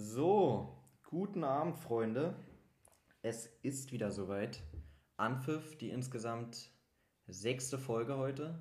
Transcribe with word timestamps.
So, 0.00 0.76
guten 1.02 1.42
Abend, 1.42 1.76
Freunde. 1.76 2.36
Es 3.22 3.46
ist 3.64 3.90
wieder 3.90 4.12
soweit. 4.12 4.62
Anpfiff, 5.16 5.76
die 5.76 5.90
insgesamt 5.90 6.70
sechste 7.26 7.78
Folge 7.78 8.16
heute. 8.16 8.60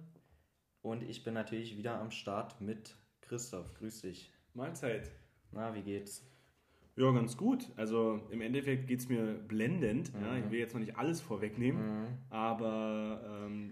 Und 0.81 1.03
ich 1.03 1.23
bin 1.23 1.35
natürlich 1.35 1.77
wieder 1.77 2.01
am 2.01 2.09
Start 2.09 2.59
mit 2.59 2.95
Christoph. 3.21 3.71
Grüß 3.75 4.01
dich. 4.01 4.33
Mahlzeit. 4.55 5.11
Na, 5.51 5.75
wie 5.75 5.83
geht's? 5.83 6.25
Ja, 6.95 7.11
ganz 7.11 7.37
gut. 7.37 7.71
Also 7.75 8.19
im 8.31 8.41
Endeffekt 8.41 8.87
geht 8.87 9.01
es 9.01 9.07
mir 9.07 9.35
blendend. 9.35 10.11
Mhm. 10.15 10.21
Ja, 10.25 10.37
ich 10.37 10.49
will 10.49 10.57
jetzt 10.57 10.73
noch 10.73 10.81
nicht 10.81 10.97
alles 10.97 11.21
vorwegnehmen, 11.21 12.01
mhm. 12.01 12.07
aber 12.31 13.43
ähm, 13.45 13.69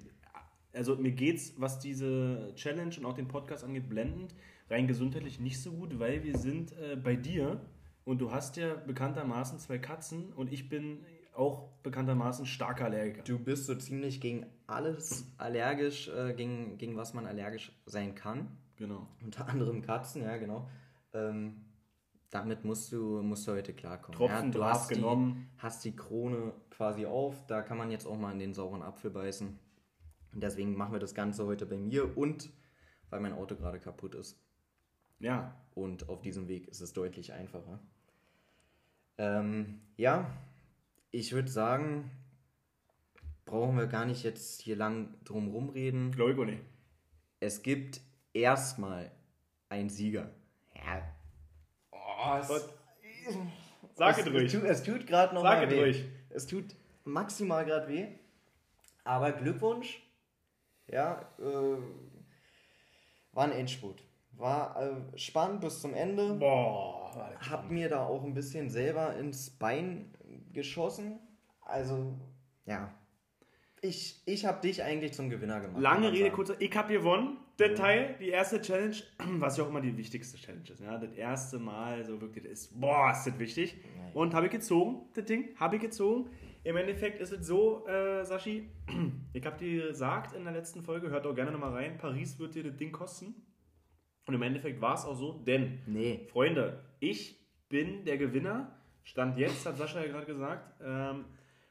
also 0.71 0.95
mir 0.97 1.13
geht's, 1.13 1.59
was 1.59 1.79
diese 1.79 2.53
Challenge 2.53 2.93
und 2.95 3.05
auch 3.07 3.15
den 3.15 3.27
Podcast 3.27 3.63
angeht, 3.63 3.89
blendend. 3.89 4.35
Rein 4.69 4.87
gesundheitlich 4.87 5.39
nicht 5.39 5.61
so 5.61 5.71
gut, 5.71 5.99
weil 5.99 6.23
wir 6.23 6.37
sind 6.37 6.71
äh, 6.73 6.95
bei 6.95 7.15
dir 7.15 7.61
und 8.03 8.19
du 8.19 8.31
hast 8.31 8.57
ja 8.57 8.75
bekanntermaßen 8.75 9.59
zwei 9.59 9.77
Katzen 9.77 10.33
und 10.33 10.51
ich 10.51 10.69
bin 10.69 11.05
auch 11.33 11.69
bekanntermaßen 11.83 12.45
starker 12.45 12.85
Allergiker. 12.85 13.23
Du 13.23 13.37
bist 13.37 13.65
so 13.65 13.75
ziemlich 13.75 14.21
gegen 14.21 14.45
alles 14.67 15.31
allergisch, 15.37 16.07
äh, 16.07 16.33
gegen, 16.33 16.77
gegen 16.77 16.95
was 16.97 17.13
man 17.13 17.25
allergisch 17.25 17.71
sein 17.85 18.15
kann. 18.15 18.57
Genau. 18.77 19.07
Unter 19.23 19.47
anderem 19.47 19.81
Katzen, 19.81 20.23
ja, 20.23 20.37
genau. 20.37 20.67
Ähm, 21.13 21.65
damit 22.29 22.65
musst 22.65 22.91
du, 22.91 23.21
musst 23.21 23.47
du 23.47 23.53
heute 23.53 23.73
klarkommen. 23.73 24.17
Tropfen, 24.17 24.47
ja, 24.47 24.51
du 24.51 24.63
hast 24.63 24.89
genommen. 24.89 25.49
Die, 25.55 25.61
hast 25.61 25.85
die 25.85 25.95
Krone 25.95 26.53
quasi 26.69 27.05
auf, 27.05 27.45
da 27.47 27.61
kann 27.61 27.77
man 27.77 27.91
jetzt 27.91 28.05
auch 28.05 28.17
mal 28.17 28.31
in 28.31 28.39
den 28.39 28.53
sauren 28.53 28.81
Apfel 28.81 29.11
beißen. 29.11 29.59
Und 30.33 30.43
deswegen 30.43 30.75
machen 30.75 30.91
wir 30.91 30.99
das 30.99 31.15
Ganze 31.15 31.45
heute 31.45 31.65
bei 31.65 31.77
mir 31.77 32.17
und 32.17 32.49
weil 33.09 33.21
mein 33.21 33.33
Auto 33.33 33.55
gerade 33.55 33.79
kaputt 33.79 34.15
ist. 34.15 34.44
Ja. 35.19 35.55
Und 35.73 36.09
auf 36.09 36.21
diesem 36.21 36.47
Weg 36.47 36.67
ist 36.67 36.81
es 36.81 36.93
deutlich 36.93 37.33
einfacher. 37.33 37.79
Ähm, 39.17 39.81
ja, 39.97 40.29
ich 41.11 41.31
würde 41.33 41.49
sagen, 41.49 42.11
brauchen 43.45 43.77
wir 43.77 43.87
gar 43.87 44.05
nicht 44.05 44.23
jetzt 44.23 44.61
hier 44.61 44.75
lang 44.75 45.15
drum 45.23 45.49
rumreden. 45.49 46.11
Glaube 46.11 46.31
ich 46.31 46.39
auch 46.39 46.45
nicht. 46.45 46.63
Es 47.39 47.61
gibt 47.61 48.01
erstmal 48.33 49.11
einen 49.69 49.89
Sieger. 49.89 50.31
Ja. 50.75 51.03
Oh, 51.91 52.37
es, 52.39 52.47
Sag 53.95 54.17
es, 54.17 54.27
ruhig. 54.27 54.45
Es 54.45 54.51
tut, 54.53 54.63
es 54.63 54.83
tut 54.83 55.07
gerade 55.07 55.35
noch 55.35 55.43
Sag 55.43 55.69
weh. 55.69 55.79
Ruhig. 55.79 56.05
Es 56.29 56.47
tut 56.47 56.75
maximal 57.03 57.65
gerade 57.65 57.87
weh. 57.87 58.07
Aber 59.03 59.31
Glückwunsch. 59.31 60.01
Ja, 60.87 61.21
äh, 61.39 61.77
war 63.31 63.45
ein 63.45 63.51
Endspurt. 63.51 64.03
War 64.37 64.81
äh, 64.81 65.17
spannend 65.17 65.61
bis 65.61 65.81
zum 65.81 65.93
Ende. 65.93 66.33
Boah, 66.33 67.35
hab 67.49 67.71
mir 67.71 67.89
da 67.89 68.05
auch 68.05 68.23
ein 68.23 68.33
bisschen 68.33 68.69
selber 68.69 69.15
ins 69.15 69.49
Bein 69.49 70.13
geschossen. 70.51 71.19
Also, 71.61 72.19
ja. 72.65 72.93
Ich, 73.81 74.21
ich 74.25 74.45
habe 74.45 74.61
dich 74.61 74.83
eigentlich 74.83 75.13
zum 75.13 75.29
Gewinner 75.29 75.61
gemacht. 75.61 75.81
Lange 75.81 76.11
Rede, 76.11 76.31
kurzer. 76.31 76.55
Ich 76.59 76.75
habe 76.75 76.93
gewonnen. 76.93 77.37
Der 77.59 77.69
ja. 77.69 77.75
Teil, 77.75 78.15
die 78.19 78.29
erste 78.29 78.61
Challenge, 78.61 78.95
was 79.39 79.57
ja 79.57 79.63
auch 79.63 79.69
immer 79.69 79.79
die 79.79 79.95
wichtigste 79.95 80.37
Challenge 80.37 80.69
ist. 80.69 80.81
Ja? 80.81 80.97
Das 80.97 81.13
erste 81.13 81.59
Mal 81.59 82.03
so 82.03 82.19
wirklich 82.19 82.45
ist, 82.45 82.79
boah, 82.79 83.11
ist 83.11 83.25
das 83.25 83.39
wichtig. 83.39 83.77
Nein. 83.97 84.11
Und 84.13 84.33
habe 84.33 84.47
ich 84.47 84.51
gezogen, 84.51 85.07
das 85.13 85.25
Ding, 85.25 85.55
habe 85.57 85.77
ich 85.77 85.81
gezogen. 85.81 86.29
Im 86.63 86.75
Endeffekt 86.77 87.21
ist 87.21 87.31
es 87.31 87.45
so, 87.45 87.85
äh, 87.87 88.25
Sashi, 88.25 88.69
ich 89.33 89.45
habe 89.45 89.57
dir 89.57 89.87
gesagt 89.87 90.35
in 90.35 90.43
der 90.43 90.53
letzten 90.53 90.81
Folge, 90.81 91.09
hört 91.09 91.25
auch 91.27 91.35
gerne 91.35 91.51
nochmal 91.51 91.73
rein, 91.73 91.97
Paris 91.97 92.37
wird 92.39 92.55
dir 92.55 92.63
das 92.63 92.75
Ding 92.75 92.91
kosten. 92.91 93.35
Und 94.25 94.33
im 94.33 94.41
Endeffekt 94.41 94.81
war 94.81 94.95
es 94.95 95.05
auch 95.05 95.15
so, 95.15 95.33
denn, 95.33 95.79
nee. 95.85 96.27
Freunde, 96.31 96.83
ich 96.99 97.39
bin 97.69 98.05
der 98.05 98.17
Gewinner. 98.17 98.71
Stand 99.03 99.37
jetzt, 99.37 99.65
hat 99.65 99.77
Sascha 99.77 100.01
ja 100.01 100.07
gerade 100.07 100.25
gesagt. 100.25 100.81
Ähm, 100.83 101.25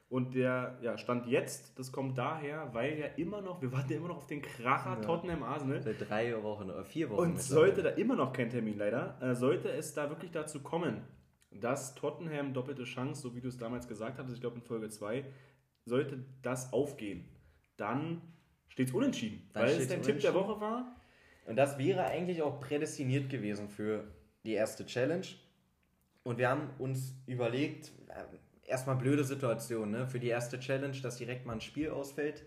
und 0.07 0.35
der 0.35 0.77
ja, 0.81 0.97
Stand 0.97 1.27
jetzt, 1.27 1.77
das 1.77 1.91
kommt 1.91 2.17
daher, 2.17 2.73
weil 2.73 2.97
ja 2.97 3.07
immer 3.17 3.41
noch, 3.41 3.61
wir 3.61 3.71
warten 3.71 3.91
ja 3.91 3.97
immer 3.97 4.07
noch 4.07 4.17
auf 4.17 4.27
den 4.27 4.41
Kracher 4.41 4.91
ja. 4.91 5.01
Tottenham 5.01 5.43
Arsenal. 5.43 5.81
Seit 5.81 6.09
drei 6.09 6.41
Wochen 6.43 6.69
oder 6.69 6.85
vier 6.85 7.09
Wochen. 7.09 7.19
Und 7.19 7.41
sollte 7.41 7.83
da 7.83 7.89
immer 7.89 8.15
noch 8.15 8.31
kein 8.31 8.49
Termin 8.49 8.77
leider, 8.77 9.21
äh, 9.21 9.35
sollte 9.35 9.69
es 9.69 9.93
da 9.93 10.09
wirklich 10.09 10.31
dazu 10.31 10.61
kommen, 10.61 11.01
dass 11.51 11.95
Tottenham 11.95 12.53
doppelte 12.53 12.83
Chance, 12.83 13.21
so 13.21 13.35
wie 13.35 13.41
du 13.41 13.47
es 13.47 13.57
damals 13.57 13.87
gesagt 13.87 14.17
hattest, 14.19 14.35
ich 14.35 14.41
glaube 14.41 14.57
in 14.57 14.61
Folge 14.61 14.89
2, 14.89 15.25
sollte 15.85 16.23
das 16.41 16.71
aufgehen, 16.71 17.25
dann 17.77 18.21
steht 18.69 18.89
es 18.89 18.93
unentschieden. 18.93 19.49
Dann 19.53 19.63
weil 19.63 19.71
es 19.71 19.87
der 19.87 20.01
Tipp 20.01 20.19
der 20.19 20.33
Woche 20.33 20.59
war. 20.61 20.95
Und 21.45 21.55
das 21.55 21.77
wäre 21.77 22.05
eigentlich 22.05 22.41
auch 22.41 22.59
prädestiniert 22.59 23.29
gewesen 23.29 23.69
für 23.69 24.03
die 24.45 24.53
erste 24.53 24.85
Challenge. 24.85 25.27
Und 26.23 26.37
wir 26.37 26.49
haben 26.49 26.69
uns 26.79 27.13
überlegt, 27.27 27.91
äh, 28.09 28.23
erstmal 28.67 28.95
blöde 28.95 29.23
Situation, 29.23 29.91
ne? 29.91 30.07
Für 30.07 30.19
die 30.19 30.29
erste 30.29 30.59
Challenge, 30.59 30.97
dass 31.01 31.17
direkt 31.17 31.45
mal 31.45 31.53
ein 31.53 31.61
Spiel 31.61 31.89
ausfällt. 31.89 32.43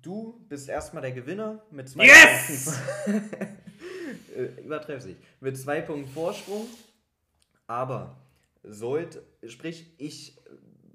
Du 0.00 0.44
bist 0.48 0.68
erstmal 0.68 1.02
der 1.02 1.12
Gewinner 1.12 1.64
mit 1.70 1.88
zwei 1.88 2.06
yes! 2.06 2.80
Punkten. 3.04 3.58
Äh, 4.36 4.62
übertreffe 4.62 5.10
ich. 5.10 5.16
Mit 5.40 5.56
zwei 5.58 5.80
Punkten 5.80 6.10
Vorsprung. 6.10 6.66
Aber 7.66 8.16
sollte, 8.62 9.22
sprich, 9.46 9.86
ich 9.98 10.36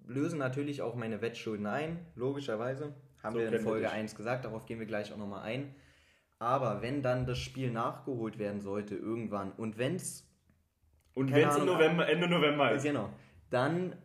löse 0.05 0.38
natürlich 0.38 0.81
auch 0.81 0.95
meine 0.95 1.21
Wettschulden 1.21 1.65
ein, 1.65 2.05
logischerweise. 2.15 2.93
Haben 3.23 3.33
so 3.33 3.39
wir 3.39 3.51
in 3.51 3.61
Folge 3.61 3.89
1 3.89 4.15
gesagt, 4.15 4.45
darauf 4.45 4.65
gehen 4.65 4.79
wir 4.79 4.85
gleich 4.85 5.11
auch 5.11 5.17
nochmal 5.17 5.43
ein. 5.43 5.73
Aber 6.41 6.81
wenn 6.81 7.03
dann 7.03 7.28
das 7.28 7.38
Spiel 7.38 7.69
nachgeholt 7.69 8.40
werden 8.40 8.62
sollte, 8.62 8.96
irgendwann, 8.96 9.52
und 9.52 9.78
wenn 9.78 9.97
es. 9.97 10.28
Und 11.13 11.31
wenn 11.31 11.47
es 11.47 11.57
November, 11.59 12.09
Ende 12.09 12.28
November 12.28 12.72
ist. 12.72 12.81
Genau. 12.81 13.09
Dann 13.52 13.96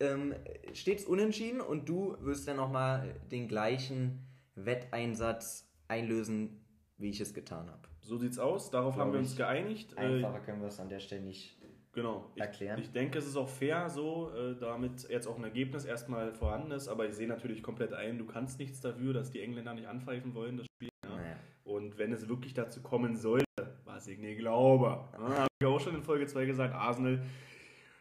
ähm, 0.00 0.34
steht 0.72 0.98
es 0.98 1.04
unentschieden 1.04 1.60
und 1.60 1.88
du 1.88 2.16
wirst 2.22 2.48
dann 2.48 2.56
nochmal 2.56 3.14
den 3.30 3.46
gleichen 3.46 4.26
Wetteinsatz 4.56 5.70
einlösen, 5.86 6.64
wie 6.96 7.10
ich 7.10 7.20
es 7.20 7.32
getan 7.32 7.70
habe. 7.70 7.86
So 8.00 8.16
sieht's 8.16 8.40
aus, 8.40 8.72
darauf 8.72 8.94
Glaube 8.94 9.06
haben 9.06 9.12
wir 9.12 9.20
uns 9.20 9.36
geeinigt. 9.36 9.94
Äh, 9.96 10.06
Einfacher 10.06 10.40
können 10.40 10.60
wir 10.60 10.68
es 10.68 10.80
an 10.80 10.88
der 10.88 10.98
Stelle 10.98 11.22
nicht 11.22 11.56
genau. 11.92 12.32
erklären. 12.34 12.80
Ich, 12.80 12.86
ich 12.86 12.92
denke, 12.92 13.16
es 13.16 13.28
ist 13.28 13.36
auch 13.36 13.48
fair, 13.48 13.88
so, 13.90 14.32
äh, 14.34 14.56
damit 14.58 15.08
jetzt 15.08 15.28
auch 15.28 15.36
ein 15.36 15.44
Ergebnis 15.44 15.84
erstmal 15.84 16.34
vorhanden 16.34 16.72
ist, 16.72 16.88
aber 16.88 17.06
ich 17.06 17.14
sehe 17.14 17.28
natürlich 17.28 17.62
komplett 17.62 17.92
ein, 17.92 18.18
du 18.18 18.26
kannst 18.26 18.58
nichts 18.58 18.80
dafür, 18.80 19.12
dass 19.12 19.30
die 19.30 19.40
Engländer 19.40 19.74
nicht 19.74 19.86
anpfeifen 19.86 20.34
wollen, 20.34 20.56
das 20.56 20.66
Spiel. 20.66 20.88
Und 21.68 21.98
wenn 21.98 22.12
es 22.12 22.28
wirklich 22.28 22.54
dazu 22.54 22.80
kommen 22.80 23.14
sollte, 23.16 23.44
was 23.84 24.06
ich 24.06 24.18
nicht 24.18 24.38
glaube, 24.38 25.04
habe 25.12 25.46
ich 25.60 25.66
auch 25.66 25.78
schon 25.78 25.94
in 25.96 26.02
Folge 26.02 26.26
2 26.26 26.46
gesagt, 26.46 26.74
Arsenal, 26.74 27.22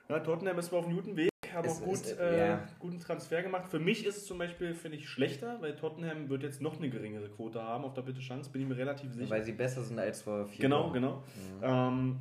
ja, 0.08 0.20
Tottenham 0.22 0.58
ist 0.58 0.74
auf 0.74 0.86
einem 0.86 0.96
guten 0.96 1.18
Weg 1.18 1.30
haben 1.54 1.68
auch 1.70 1.82
gut, 1.82 1.96
ist, 1.96 2.18
äh, 2.18 2.48
ja. 2.50 2.68
guten 2.80 3.00
Transfer 3.00 3.42
gemacht. 3.42 3.68
Für 3.68 3.80
mich 3.80 4.06
ist 4.06 4.18
es 4.18 4.26
zum 4.26 4.38
Beispiel, 4.38 4.74
finde 4.74 4.98
ich, 4.98 5.10
schlechter, 5.10 5.62
weil 5.62 5.76
Tottenham 5.76 6.30
wird 6.30 6.44
jetzt 6.44 6.62
noch 6.62 6.78
eine 6.78 6.90
geringere 6.90 7.30
Quote 7.30 7.62
haben 7.62 7.84
auf 7.84 7.94
doppelte 7.94 8.22
Chance, 8.22 8.50
bin 8.52 8.62
ich 8.62 8.68
mir 8.68 8.78
relativ 8.78 9.14
sicher. 9.14 9.30
Weil 9.30 9.44
sie 9.44 9.52
besser 9.54 9.84
sind 9.84 10.00
als 10.00 10.22
vor 10.22 10.46
vier 10.46 10.62
Genau, 10.62 10.86
Wochen. 10.86 10.94
genau. 10.94 11.24
Ja. 11.62 11.88
Ähm, 11.90 12.20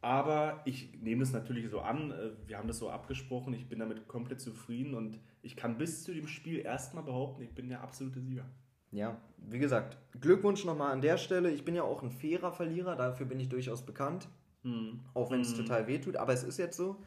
aber 0.00 0.62
ich 0.64 0.92
nehme 1.02 1.20
das 1.20 1.32
natürlich 1.32 1.68
so 1.68 1.80
an, 1.80 2.12
äh, 2.12 2.30
wir 2.46 2.56
haben 2.56 2.68
das 2.68 2.78
so 2.78 2.88
abgesprochen, 2.88 3.52
ich 3.52 3.68
bin 3.68 3.80
damit 3.80 4.06
komplett 4.06 4.40
zufrieden 4.40 4.94
und 4.94 5.18
ich 5.42 5.56
kann 5.56 5.76
bis 5.76 6.04
zu 6.04 6.14
dem 6.14 6.28
Spiel 6.28 6.60
erstmal 6.60 7.02
behaupten, 7.02 7.42
ich 7.42 7.54
bin 7.54 7.68
der 7.68 7.82
absolute 7.82 8.20
Sieger. 8.20 8.44
Ja, 8.90 9.20
wie 9.36 9.58
gesagt, 9.58 9.98
Glückwunsch 10.20 10.64
nochmal 10.64 10.92
an 10.92 11.00
der 11.00 11.18
Stelle. 11.18 11.50
Ich 11.50 11.64
bin 11.64 11.74
ja 11.74 11.82
auch 11.82 12.02
ein 12.02 12.10
fairer 12.10 12.52
Verlierer, 12.52 12.96
dafür 12.96 13.26
bin 13.26 13.40
ich 13.40 13.48
durchaus 13.48 13.84
bekannt. 13.84 14.28
Hm. 14.62 15.00
Auch 15.14 15.30
wenn 15.30 15.40
es 15.40 15.50
hm. 15.50 15.64
total 15.64 15.86
weh 15.86 15.98
tut, 15.98 16.16
aber 16.16 16.32
es 16.32 16.44
ist 16.44 16.58
jetzt 16.58 16.76
so. 16.76 17.02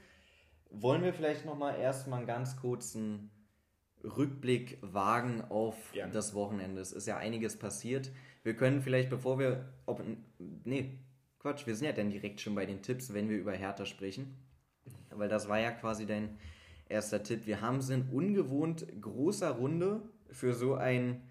Wollen 0.70 1.04
wir 1.04 1.14
vielleicht 1.14 1.46
nochmal 1.46 1.80
erstmal 1.80 2.20
einen 2.20 2.28
ganz 2.28 2.56
kurzen 2.56 3.30
Rückblick 4.04 4.78
wagen 4.82 5.44
auf 5.50 5.94
ja. 5.94 6.08
das 6.08 6.34
Wochenende? 6.34 6.82
Es 6.82 6.94
ist 6.94 7.08
ja 7.08 7.18
einiges 7.18 7.58
passiert. 7.58 8.12
Wir 8.44 8.56
können 8.56 8.82
vielleicht, 8.82 9.10
bevor 9.10 9.38
wir. 9.38 9.74
Ob, 9.86 10.02
nee, 10.40 11.00
Quatsch, 11.40 11.68
wir 11.68 11.76
sind 11.76 11.88
ja 11.88 11.92
dann 11.92 12.10
direkt 12.10 12.40
schon 12.40 12.56
bei 12.56 12.66
den 12.66 12.82
Tipps, 12.82 13.14
wenn 13.14 13.30
wir 13.30 13.38
über 13.38 13.52
Hertha 13.52 13.86
sprechen. 13.86 14.38
Weil 15.10 15.28
das 15.28 15.50
war 15.50 15.60
ja 15.60 15.72
quasi 15.72 16.06
dein 16.06 16.38
erster 16.88 17.22
Tipp. 17.22 17.46
Wir 17.46 17.62
haben 17.62 17.78
es 17.78 17.90
in 17.90 18.10
ungewohnt 18.10 18.88
großer 19.02 19.52
Runde 19.52 20.02
für 20.30 20.54
so 20.54 20.76
ein. 20.76 21.24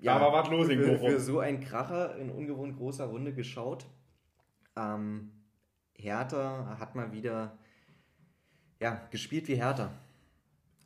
Ja, 0.00 0.16
aber 0.16 0.32
was 0.32 0.48
los 0.50 0.66
für, 0.66 0.98
für 0.98 1.20
so 1.20 1.40
ein 1.40 1.60
Kracher 1.60 2.16
in 2.16 2.30
ungewohnt 2.30 2.76
großer 2.76 3.04
Runde 3.04 3.34
geschaut. 3.34 3.86
Ähm, 4.76 5.32
Hertha 5.94 6.76
hat 6.78 6.94
mal 6.94 7.12
wieder 7.12 7.58
ja, 8.80 9.06
gespielt 9.10 9.46
wie 9.48 9.56
Hertha. 9.56 9.92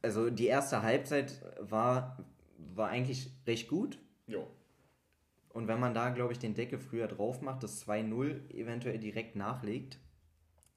Also 0.03 0.31
die 0.31 0.47
erste 0.47 0.83
Halbzeit 0.83 1.41
war, 1.61 2.19
war 2.59 2.89
eigentlich 2.89 3.31
recht 3.47 3.69
gut. 3.69 3.99
Jo. 4.27 4.47
Und 5.49 5.69
wenn 5.69 5.79
man 5.79 5.95
da, 5.95 6.11
glaube 6.11 6.33
ich, 6.33 6.41
den 6.41 6.55
Deckel 6.55 6.81
früher 6.81 7.07
drauf 7.07 7.41
macht, 7.41 7.63
das 7.63 7.87
2-0 7.87 8.51
eventuell 8.53 8.99
direkt 8.99 9.37
nachlegt, 9.37 10.01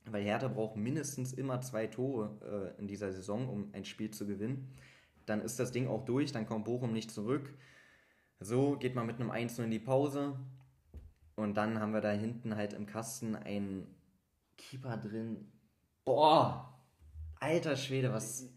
weil 0.05 0.23
Hertha 0.23 0.47
braucht 0.47 0.77
mindestens 0.77 1.33
immer 1.33 1.59
zwei 1.61 1.87
Tore 1.87 2.73
äh, 2.77 2.79
in 2.79 2.87
dieser 2.87 3.11
Saison, 3.11 3.49
um 3.49 3.69
ein 3.73 3.83
Spiel 3.83 4.11
zu 4.11 4.27
gewinnen, 4.27 4.71
dann 5.25 5.41
ist 5.41 5.59
das 5.59 5.71
Ding 5.71 5.87
auch 5.87 6.05
durch, 6.05 6.31
dann 6.31 6.45
kommt 6.45 6.65
Bochum 6.65 6.93
nicht 6.93 7.11
zurück. 7.11 7.53
So 8.39 8.77
geht 8.77 8.95
man 8.95 9.05
mit 9.05 9.19
einem 9.19 9.31
1-0 9.31 9.63
in 9.63 9.71
die 9.71 9.79
Pause 9.79 10.37
und 11.35 11.55
dann 11.55 11.79
haben 11.79 11.93
wir 11.93 12.01
da 12.01 12.11
hinten 12.11 12.55
halt 12.55 12.73
im 12.73 12.85
Kasten 12.85 13.35
ein 13.35 13.87
Keeper 14.57 14.97
drin. 14.97 15.51
Boah. 16.05 16.73
Alter 17.39 17.75
Schwede, 17.75 18.11
was. 18.13 18.49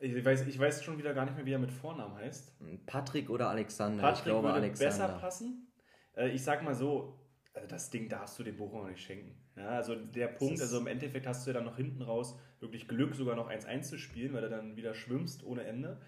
Ich 0.00 0.24
weiß, 0.24 0.46
ich 0.46 0.58
weiß 0.58 0.82
schon 0.82 0.98
wieder 0.98 1.12
gar 1.12 1.24
nicht 1.24 1.36
mehr, 1.36 1.44
wie 1.44 1.52
er 1.52 1.58
mit 1.58 1.70
Vornamen 1.70 2.14
heißt. 2.16 2.54
Patrick 2.86 3.28
oder 3.28 3.50
Alexander? 3.50 4.02
Patrick 4.02 4.18
ich 4.18 4.24
glaube 4.24 4.48
würde 4.48 4.60
Alexander. 4.60 4.90
besser 4.90 5.18
passen. 5.18 5.72
Äh, 6.16 6.30
ich 6.30 6.42
sag 6.42 6.62
mal 6.62 6.74
so, 6.74 7.19
das 7.68 7.90
Ding 7.90 8.08
darfst 8.08 8.38
du 8.38 8.42
dem 8.42 8.56
Bochum 8.56 8.88
nicht 8.88 9.02
schenken. 9.02 9.34
Ja, 9.56 9.70
also 9.70 9.94
der 9.94 10.28
Punkt, 10.28 10.60
also 10.60 10.78
im 10.78 10.86
Endeffekt 10.86 11.26
hast 11.26 11.46
du 11.46 11.50
ja 11.50 11.54
dann 11.54 11.64
noch 11.64 11.76
hinten 11.76 12.02
raus 12.02 12.38
wirklich 12.60 12.88
Glück, 12.88 13.14
sogar 13.14 13.36
noch 13.36 13.50
1-1 13.50 13.82
zu 13.82 13.98
spielen, 13.98 14.32
weil 14.32 14.42
du 14.42 14.50
dann 14.50 14.76
wieder 14.76 14.94
schwimmst 14.94 15.44
ohne 15.44 15.64
Ende. 15.64 16.00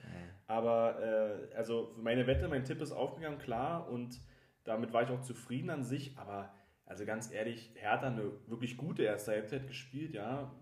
Aber 0.46 1.00
äh, 1.50 1.54
also 1.54 1.94
meine 1.98 2.26
Wette, 2.26 2.48
mein 2.48 2.64
Tipp 2.64 2.80
ist 2.80 2.92
aufgegangen, 2.92 3.38
klar, 3.38 3.88
und 3.88 4.20
damit 4.64 4.92
war 4.92 5.02
ich 5.02 5.10
auch 5.10 5.22
zufrieden 5.22 5.70
an 5.70 5.82
sich, 5.82 6.16
aber 6.18 6.52
also 6.86 7.04
ganz 7.04 7.32
ehrlich, 7.32 7.72
Hertha 7.74 8.08
eine 8.08 8.32
wirklich 8.46 8.76
gute 8.76 9.02
erste 9.02 9.32
Halbzeit 9.32 9.66
gespielt, 9.66 10.14
ja. 10.14 10.52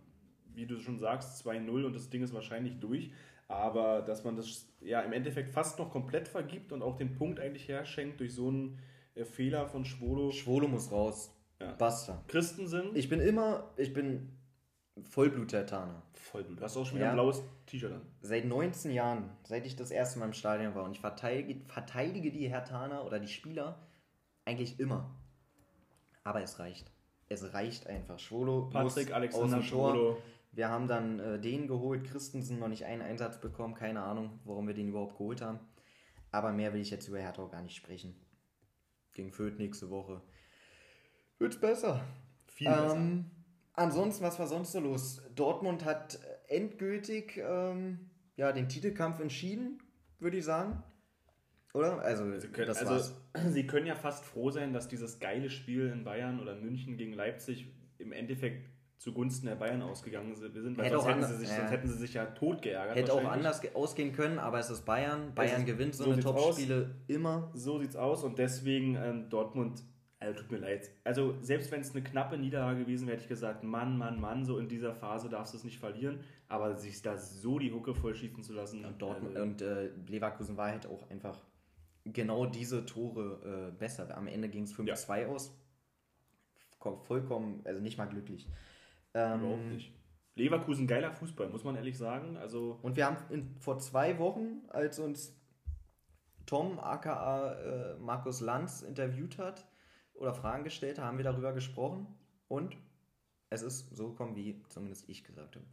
Wie 0.52 0.66
du 0.66 0.78
schon 0.80 0.98
sagst, 0.98 1.44
2-0 1.46 1.84
und 1.84 1.94
das 1.94 2.10
Ding 2.10 2.22
ist 2.22 2.34
wahrscheinlich 2.34 2.78
durch. 2.80 3.12
Aber 3.48 4.02
dass 4.02 4.22
man 4.22 4.36
das 4.36 4.68
ja 4.80 5.00
im 5.00 5.12
Endeffekt 5.12 5.50
fast 5.50 5.78
noch 5.78 5.90
komplett 5.90 6.28
vergibt 6.28 6.72
und 6.72 6.82
auch 6.82 6.96
den 6.96 7.14
Punkt 7.14 7.40
eigentlich 7.40 7.68
herschenkt 7.68 8.20
durch 8.20 8.32
so 8.32 8.48
einen 8.48 8.78
äh, 8.78 8.80
Fehler 9.24 9.66
von 9.66 9.84
Schwolo. 9.84 10.30
Schwolo 10.30 10.68
muss 10.68 10.90
raus. 10.90 11.34
Ja. 11.60 11.72
Basta. 11.72 12.22
Christensen. 12.28 12.94
Ich 12.94 13.08
bin 13.08 13.20
immer, 13.20 13.70
ich 13.76 13.92
bin 13.92 14.38
Vollblut-Hertaner. 15.02 16.02
Vollblut. 16.14 16.58
Du 16.58 16.64
hast 16.64 16.76
auch 16.76 16.86
schon 16.86 16.96
wieder 16.96 17.06
ja. 17.06 17.12
ein 17.12 17.16
blaues 17.16 17.42
T-Shirt 17.66 17.92
an. 17.92 18.02
Seit 18.20 18.44
19 18.44 18.92
Jahren, 18.92 19.30
seit 19.44 19.66
ich 19.66 19.76
das 19.76 19.90
erste 19.90 20.18
Mal 20.18 20.26
im 20.26 20.32
Stadion 20.32 20.74
war 20.74 20.84
und 20.84 20.92
ich 20.92 21.00
verteidige, 21.00 21.60
verteidige 21.66 22.30
die 22.30 22.48
Hertaner 22.48 23.04
oder 23.04 23.18
die 23.18 23.28
Spieler 23.28 23.78
eigentlich 24.44 24.80
immer. 24.80 25.14
Aber 26.24 26.42
es 26.42 26.58
reicht. 26.58 26.90
Es 27.28 27.52
reicht 27.52 27.86
einfach. 27.86 28.18
Schwolo, 28.18 28.68
Patrick, 28.70 29.12
Alexander 29.12 29.62
Schwolo. 29.62 30.18
Wir 30.52 30.68
haben 30.68 30.88
dann 30.88 31.20
äh, 31.20 31.40
den 31.40 31.68
geholt, 31.68 32.04
Christensen 32.04 32.58
noch 32.58 32.68
nicht 32.68 32.84
einen 32.84 33.02
Einsatz 33.02 33.40
bekommen, 33.40 33.74
keine 33.74 34.02
Ahnung, 34.02 34.40
warum 34.44 34.66
wir 34.66 34.74
den 34.74 34.88
überhaupt 34.88 35.16
geholt 35.16 35.40
haben. 35.40 35.60
Aber 36.32 36.52
mehr 36.52 36.72
will 36.72 36.80
ich 36.80 36.90
jetzt 36.90 37.06
über 37.06 37.18
Hertha 37.18 37.42
auch 37.42 37.50
gar 37.50 37.62
nicht 37.62 37.76
sprechen. 37.76 38.14
Gegen 39.20 39.32
Fürth 39.32 39.58
nächste 39.58 39.90
Woche. 39.90 40.22
Wird's 41.38 41.60
besser. 41.60 42.02
Viel 42.46 42.68
besser. 42.68 42.96
Ähm, 42.96 43.30
ansonsten, 43.74 44.24
was 44.24 44.38
war 44.38 44.46
sonst 44.46 44.72
so 44.72 44.80
los? 44.80 45.20
Dortmund 45.34 45.84
hat 45.84 46.18
endgültig 46.48 47.36
ähm, 47.36 48.08
ja, 48.36 48.50
den 48.52 48.70
Titelkampf 48.70 49.20
entschieden, 49.20 49.82
würde 50.20 50.38
ich 50.38 50.44
sagen. 50.46 50.82
Oder? 51.74 52.00
Also, 52.00 52.38
sie 52.40 52.48
können, 52.48 52.68
das 52.68 52.82
also 52.82 53.14
sie 53.50 53.66
können 53.66 53.86
ja 53.86 53.94
fast 53.94 54.24
froh 54.24 54.50
sein, 54.50 54.72
dass 54.72 54.88
dieses 54.88 55.20
geile 55.20 55.50
Spiel 55.50 55.88
in 55.88 56.02
Bayern 56.02 56.40
oder 56.40 56.56
München 56.56 56.96
gegen 56.96 57.12
Leipzig 57.12 57.70
im 57.98 58.12
Endeffekt 58.12 58.70
zugunsten 59.00 59.46
der 59.46 59.54
Bayern 59.54 59.80
ausgegangen 59.80 60.36
sind, 60.36 60.76
weil 60.76 60.90
sonst 60.90 61.06
hätten, 61.06 61.24
sie 61.24 61.36
sich, 61.36 61.48
ja. 61.48 61.56
sonst 61.56 61.70
hätten 61.70 61.88
sie 61.88 61.96
sich 61.96 62.12
ja 62.12 62.26
tot 62.26 62.60
geärgert. 62.60 62.96
Hätte 62.96 63.14
auch 63.14 63.24
anders 63.24 63.62
ausgehen 63.74 64.12
können, 64.12 64.38
aber 64.38 64.58
es 64.58 64.68
ist 64.68 64.84
Bayern. 64.84 65.34
Bayern 65.34 65.62
ist, 65.62 65.66
gewinnt 65.66 65.94
so, 65.94 66.04
so 66.04 66.10
eine 66.10 66.20
Topspiele 66.20 66.94
immer. 67.08 67.50
So 67.54 67.78
sieht's 67.78 67.96
aus 67.96 68.22
und 68.24 68.38
deswegen 68.38 68.96
ähm, 68.96 69.30
Dortmund, 69.30 69.82
also 70.18 70.38
tut 70.38 70.50
mir 70.50 70.58
leid. 70.58 70.90
Also 71.02 71.34
selbst 71.40 71.72
wenn 71.72 71.80
es 71.80 71.92
eine 71.92 72.04
knappe 72.04 72.36
Niederlage 72.36 72.80
gewesen 72.80 73.06
wäre, 73.06 73.14
hätte 73.14 73.22
ich 73.22 73.28
gesagt, 73.30 73.64
Mann, 73.64 73.96
Mann, 73.96 74.20
Mann, 74.20 74.44
so 74.44 74.58
in 74.58 74.68
dieser 74.68 74.94
Phase 74.94 75.30
darfst 75.30 75.54
du 75.54 75.56
es 75.56 75.64
nicht 75.64 75.78
verlieren, 75.78 76.20
aber 76.48 76.76
sich 76.76 77.00
da 77.00 77.16
so 77.16 77.58
die 77.58 77.72
Hucke 77.72 77.94
vollschießen 77.94 78.42
zu 78.42 78.52
lassen. 78.52 78.84
Und, 78.84 79.00
Dortmund, 79.00 79.34
also, 79.34 79.48
und 79.48 79.62
äh, 79.62 79.88
Leverkusen 80.08 80.58
war 80.58 80.72
halt 80.72 80.86
auch 80.86 81.08
einfach 81.08 81.38
genau 82.04 82.44
diese 82.44 82.84
Tore 82.84 83.70
äh, 83.70 83.78
besser. 83.78 84.14
Am 84.14 84.26
Ende 84.26 84.50
ging 84.50 84.64
es 84.64 84.74
5-2 84.74 85.20
ja. 85.20 85.26
aus. 85.28 85.56
Vollkommen, 87.06 87.62
also 87.64 87.80
nicht 87.80 87.96
mal 87.96 88.06
glücklich. 88.06 88.46
Ähm, 89.14 89.40
Überhaupt 89.40 89.64
nicht. 89.66 89.92
Leverkusen 90.36 90.86
geiler 90.86 91.12
Fußball, 91.12 91.48
muss 91.48 91.64
man 91.64 91.76
ehrlich 91.76 91.98
sagen. 91.98 92.36
Also 92.36 92.78
und 92.82 92.96
wir 92.96 93.06
haben 93.06 93.16
in, 93.30 93.56
vor 93.58 93.78
zwei 93.78 94.18
Wochen, 94.18 94.62
als 94.68 94.98
uns 94.98 95.36
Tom 96.46 96.78
aka 96.78 97.52
äh, 97.54 97.98
Markus 97.98 98.40
Lanz 98.40 98.82
interviewt 98.82 99.38
hat 99.38 99.66
oder 100.14 100.34
Fragen 100.34 100.64
gestellt 100.64 100.98
hat, 100.98 101.04
haben 101.04 101.18
wir 101.18 101.24
darüber 101.24 101.52
gesprochen 101.52 102.06
und 102.48 102.76
es 103.50 103.62
ist 103.62 103.94
so 103.94 104.10
gekommen, 104.10 104.36
wie 104.36 104.62
zumindest 104.68 105.08
ich 105.08 105.24
gesagt 105.24 105.56
habe. 105.56 105.66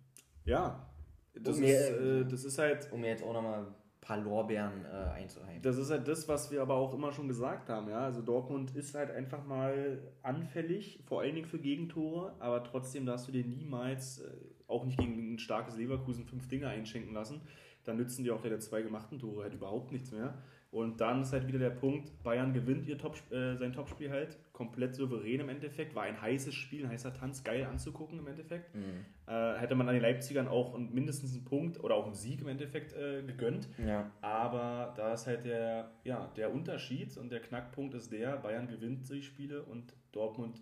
Ja, 0.46 0.90
das, 1.34 1.58
um 1.58 1.64
ist, 1.64 1.92
mir, 1.92 2.22
äh, 2.22 2.26
das 2.26 2.44
ist 2.44 2.58
halt. 2.58 2.92
Um 2.92 3.02
mir 3.02 3.10
jetzt 3.10 3.24
auch 3.24 3.34
nochmal 3.34 3.68
paar 4.08 4.18
Lorbeeren 4.18 4.86
äh, 4.86 5.10
einzuheimsen. 5.10 5.62
Das 5.62 5.78
ist 5.78 5.92
halt 5.92 6.08
das, 6.08 6.28
was 6.30 6.50
wir 6.50 6.62
aber 6.62 6.76
auch 6.76 6.94
immer 6.94 7.12
schon 7.12 7.28
gesagt 7.28 7.70
haben. 7.70 7.90
Ja? 7.90 8.00
Also 8.00 8.22
Dortmund 8.22 8.74
ist 8.76 8.96
halt 8.96 9.12
einfach 9.12 9.46
mal 9.46 10.00
anfällig, 10.24 11.04
vor 11.06 11.22
allen 11.22 11.36
Dingen 11.36 11.48
für 11.48 11.60
Gegentore, 11.60 12.34
aber 12.40 12.64
trotzdem 12.64 13.06
darfst 13.06 13.28
du 13.28 13.34
dir 13.34 13.44
niemals, 13.44 14.20
äh, 14.20 14.30
auch 14.68 14.86
nicht 14.86 14.98
gegen 14.98 15.34
ein 15.34 15.40
starkes 15.40 15.78
Leverkusen, 15.78 16.26
fünf 16.26 16.48
Dinge 16.48 16.70
einschenken 16.70 17.14
lassen. 17.14 17.42
Dann 17.84 17.98
nützen 17.98 18.24
dir 18.24 18.34
auch 18.34 18.42
deine 18.42 18.60
zwei 18.60 18.82
gemachten 18.82 19.20
Tore 19.20 19.44
halt 19.44 19.54
überhaupt 19.54 19.92
nichts 19.92 20.12
mehr. 20.12 20.38
Und 20.78 21.02
dann 21.02 21.24
ist 21.24 21.34
halt 21.34 21.48
wieder 21.48 21.58
der 21.58 21.72
Punkt, 21.72 22.12
Bayern 22.22 22.54
gewinnt 22.54 22.86
ihr 22.86 23.00
Top, 23.00 23.16
äh, 23.32 23.56
sein 23.56 23.74
Topspiel 23.74 24.12
halt, 24.12 24.38
komplett 24.54 24.94
souverän 24.94 25.40
im 25.40 25.50
Endeffekt, 25.50 25.96
war 25.96 26.04
ein 26.04 26.22
heißes 26.22 26.54
Spiel, 26.54 26.86
ein 26.86 26.92
heißer 26.92 27.16
Tanz, 27.16 27.44
geil 27.44 27.66
anzugucken 27.66 28.20
im 28.20 28.28
Endeffekt. 28.28 28.76
Mhm. 28.76 29.04
Äh, 29.26 29.56
hätte 29.56 29.74
man 29.74 29.88
an 29.90 29.96
den 29.96 30.04
Leipzigern 30.04 30.48
auch 30.48 30.78
mindestens 30.78 31.34
einen 31.34 31.46
Punkt 31.46 31.84
oder 31.84 31.96
auch 31.96 32.06
einen 32.06 32.14
Sieg 32.14 32.42
im 32.42 32.48
Endeffekt 32.48 32.94
äh, 32.94 33.24
gegönnt. 33.24 33.68
Ja. 33.84 34.12
Aber 34.22 34.94
da 34.96 35.16
ist 35.16 35.26
halt 35.26 35.46
der, 35.46 35.90
ja, 36.04 36.32
der 36.38 36.54
Unterschied 36.54 37.18
und 37.18 37.32
der 37.32 37.40
Knackpunkt 37.40 37.96
ist 37.96 38.12
der, 38.12 38.38
Bayern 38.38 38.68
gewinnt 38.68 39.10
die 39.10 39.24
Spiele 39.24 39.64
und 39.64 39.96
Dortmund 40.12 40.62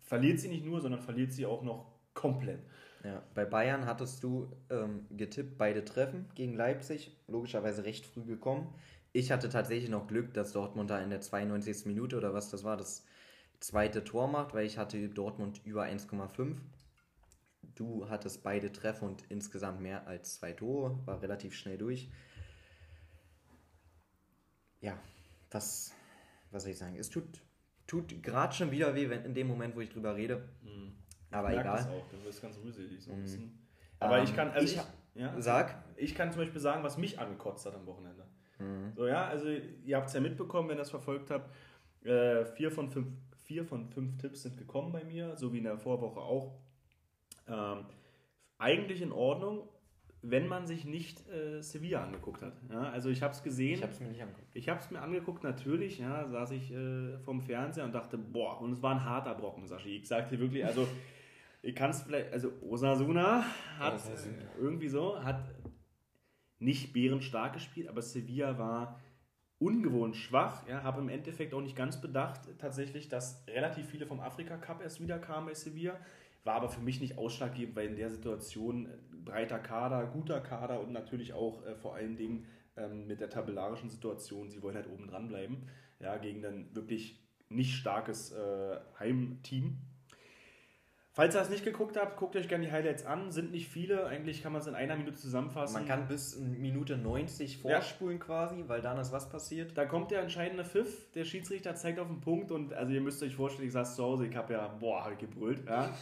verliert 0.00 0.40
sie 0.40 0.48
nicht 0.48 0.64
nur, 0.64 0.80
sondern 0.80 1.02
verliert 1.02 1.32
sie 1.32 1.46
auch 1.46 1.62
noch 1.62 1.86
komplett. 2.14 2.64
Ja, 3.04 3.22
bei 3.34 3.44
Bayern 3.44 3.86
hattest 3.86 4.24
du 4.24 4.48
ähm, 4.70 5.06
getippt, 5.10 5.56
beide 5.56 5.84
Treffen 5.84 6.26
gegen 6.34 6.54
Leipzig, 6.54 7.16
logischerweise 7.28 7.84
recht 7.84 8.06
früh 8.06 8.24
gekommen. 8.24 8.74
Ich 9.12 9.30
hatte 9.30 9.50
tatsächlich 9.50 9.90
noch 9.90 10.06
Glück, 10.06 10.32
dass 10.32 10.52
Dortmund 10.52 10.88
da 10.88 10.98
in 11.00 11.10
der 11.10 11.20
92. 11.20 11.86
Minute 11.86 12.16
oder 12.16 12.32
was 12.32 12.50
das 12.50 12.64
war, 12.64 12.76
das 12.76 13.04
zweite 13.60 14.04
Tor 14.04 14.26
macht, 14.26 14.54
weil 14.54 14.66
ich 14.66 14.78
hatte 14.78 15.08
Dortmund 15.08 15.60
über 15.64 15.84
1,5. 15.84 16.56
Du 17.74 18.08
hattest 18.08 18.42
beide 18.42 18.72
Treffer 18.72 19.06
und 19.06 19.24
insgesamt 19.28 19.80
mehr 19.80 20.06
als 20.06 20.36
zwei 20.36 20.52
Tore, 20.52 20.98
war 21.06 21.20
relativ 21.22 21.54
schnell 21.54 21.78
durch. 21.78 22.10
Ja, 24.80 24.98
was, 25.50 25.94
was 26.50 26.62
soll 26.62 26.72
ich 26.72 26.78
sagen? 26.78 26.96
Es 26.96 27.10
tut, 27.10 27.24
tut 27.86 28.22
gerade 28.22 28.54
schon 28.54 28.70
wieder 28.70 28.94
weh, 28.94 29.08
wenn, 29.10 29.24
in 29.24 29.34
dem 29.34 29.46
Moment, 29.46 29.76
wo 29.76 29.80
ich 29.80 29.90
drüber 29.90 30.16
rede. 30.16 30.48
Mhm. 30.62 30.94
Aber 31.30 31.52
ich 31.52 31.60
egal. 31.60 31.76
Das 31.76 31.86
auch, 31.86 32.08
du 32.10 32.24
wirst 32.24 32.42
ganz 32.42 32.58
rührselig 32.58 33.02
so 33.02 33.12
ein 33.12 33.18
mhm. 33.18 33.22
bisschen. 33.22 33.68
Aber 34.00 34.18
ähm, 34.18 34.24
ich 34.24 34.34
kann, 34.34 34.50
also 34.50 34.66
ich, 34.66 34.76
ich, 34.76 35.20
ja, 35.20 35.40
sag. 35.40 35.84
Ich 35.96 36.14
kann 36.14 36.32
zum 36.32 36.40
Beispiel 36.40 36.60
sagen, 36.60 36.82
was 36.82 36.98
mich 36.98 37.18
angekotzt 37.18 37.64
hat 37.66 37.74
am 37.74 37.86
Wochenende. 37.86 38.26
Mhm. 38.62 38.92
So, 38.94 39.06
ja, 39.06 39.26
also 39.26 39.48
ihr 39.48 39.96
habt 39.96 40.08
es 40.08 40.14
ja 40.14 40.20
mitbekommen, 40.20 40.68
wenn 40.68 40.76
ihr 40.76 40.80
das 40.80 40.90
verfolgt 40.90 41.30
habt. 41.30 41.50
Äh, 42.04 42.44
vier, 42.44 42.70
von 42.70 42.90
fünf, 42.90 43.08
vier 43.44 43.64
von 43.64 43.88
fünf 43.88 44.16
Tipps 44.18 44.42
sind 44.42 44.56
gekommen 44.56 44.92
bei 44.92 45.04
mir, 45.04 45.36
so 45.36 45.52
wie 45.52 45.58
in 45.58 45.64
der 45.64 45.78
Vorwoche 45.78 46.20
auch. 46.20 46.58
Ähm, 47.48 47.84
eigentlich 48.58 49.02
in 49.02 49.12
Ordnung, 49.12 49.68
wenn 50.22 50.46
man 50.46 50.66
sich 50.66 50.84
nicht 50.84 51.28
äh, 51.28 51.60
Sevilla 51.62 52.04
angeguckt 52.04 52.42
hat. 52.42 52.54
Ja, 52.70 52.90
also 52.90 53.08
ich 53.10 53.22
habe 53.22 53.34
es 53.34 53.42
gesehen. 53.42 53.74
Ich 53.74 53.82
habe 53.82 53.92
es 53.92 54.00
mir 54.00 54.08
nicht 54.08 54.22
angeguckt. 54.22 54.54
Ich 54.54 54.68
habe 54.68 54.80
es 54.80 54.90
mir 54.90 55.00
angeguckt, 55.00 55.42
natürlich. 55.42 55.98
Ja, 55.98 56.28
saß 56.28 56.52
ich 56.52 56.72
äh, 56.72 57.18
vom 57.18 57.42
Fernseher 57.42 57.84
und 57.84 57.92
dachte, 57.92 58.18
boah, 58.18 58.60
und 58.60 58.72
es 58.72 58.82
war 58.82 58.92
ein 58.92 59.04
harter 59.04 59.34
Brocken, 59.34 59.66
Sashi. 59.66 59.96
Ich 59.96 60.08
sagte 60.08 60.38
wirklich, 60.38 60.64
also 60.64 60.86
ich 61.62 61.74
kann 61.74 61.90
es 61.90 62.02
vielleicht, 62.02 62.32
also 62.32 62.52
Osasuna 62.68 63.44
hat 63.78 63.94
Osasuna. 63.94 64.36
irgendwie 64.60 64.88
so, 64.88 65.22
hat 65.22 65.42
nicht 66.62 66.92
bärenstark 66.92 67.54
gespielt, 67.54 67.88
aber 67.88 68.02
Sevilla 68.02 68.58
war 68.58 69.00
ungewohnt 69.58 70.16
schwach. 70.16 70.66
Ja, 70.68 70.82
habe 70.82 71.00
im 71.00 71.08
Endeffekt 71.08 71.54
auch 71.54 71.60
nicht 71.60 71.76
ganz 71.76 72.00
bedacht, 72.00 72.40
tatsächlich, 72.58 73.08
dass 73.08 73.44
relativ 73.48 73.86
viele 73.86 74.06
vom 74.06 74.20
Afrika 74.20 74.56
Cup 74.56 74.82
erst 74.82 75.00
wieder 75.00 75.18
kamen 75.18 75.46
bei 75.46 75.54
Sevilla. 75.54 75.98
War 76.44 76.54
aber 76.54 76.68
für 76.68 76.80
mich 76.80 77.00
nicht 77.00 77.18
ausschlaggebend, 77.18 77.76
weil 77.76 77.88
in 77.88 77.96
der 77.96 78.10
Situation 78.10 78.86
äh, 78.86 78.88
breiter 79.24 79.60
Kader, 79.60 80.06
guter 80.06 80.40
Kader 80.40 80.80
und 80.80 80.92
natürlich 80.92 81.32
auch 81.32 81.64
äh, 81.64 81.76
vor 81.76 81.94
allen 81.94 82.16
Dingen 82.16 82.46
ähm, 82.76 83.06
mit 83.06 83.20
der 83.20 83.30
tabellarischen 83.30 83.90
Situation, 83.90 84.50
sie 84.50 84.62
wollen 84.62 84.74
halt 84.74 84.88
oben 84.88 85.06
dran 85.06 85.28
bleiben, 85.28 85.66
ja, 86.00 86.16
gegen 86.16 86.44
ein 86.44 86.74
wirklich 86.74 87.20
nicht 87.48 87.74
starkes 87.74 88.32
äh, 88.32 88.80
Heimteam. 88.98 89.78
Falls 91.14 91.34
ihr 91.34 91.40
das 91.40 91.50
nicht 91.50 91.62
geguckt 91.62 91.98
habt, 91.98 92.16
guckt 92.16 92.36
euch 92.36 92.48
gerne 92.48 92.64
die 92.64 92.72
Highlights 92.72 93.04
an. 93.04 93.30
Sind 93.30 93.52
nicht 93.52 93.68
viele, 93.68 94.06
eigentlich 94.06 94.42
kann 94.42 94.52
man 94.52 94.62
es 94.62 94.66
in 94.66 94.74
einer 94.74 94.96
Minute 94.96 95.16
zusammenfassen. 95.16 95.74
Man 95.74 95.86
kann 95.86 96.08
bis 96.08 96.38
Minute 96.38 96.96
90 96.96 97.58
vorspulen 97.58 98.18
ja. 98.18 98.24
quasi, 98.24 98.64
weil 98.66 98.80
dann 98.80 98.98
ist 98.98 99.12
was 99.12 99.28
passiert. 99.28 99.76
Da 99.76 99.84
kommt 99.84 100.10
der 100.10 100.22
entscheidende 100.22 100.64
Pfiff, 100.64 101.12
der 101.12 101.24
Schiedsrichter 101.24 101.74
zeigt 101.74 101.98
auf 101.98 102.08
den 102.08 102.22
Punkt 102.22 102.50
und 102.50 102.72
also 102.72 102.94
ihr 102.94 103.02
müsst 103.02 103.22
euch 103.22 103.34
vorstellen, 103.34 103.66
ich 103.66 103.74
saß 103.74 103.94
zu 103.94 104.02
Hause, 104.02 104.26
ich 104.26 104.34
habe 104.34 104.54
ja, 104.54 104.68
boah, 104.68 105.04
hab 105.04 105.18
gebrüllt, 105.18 105.68
ja. 105.68 105.94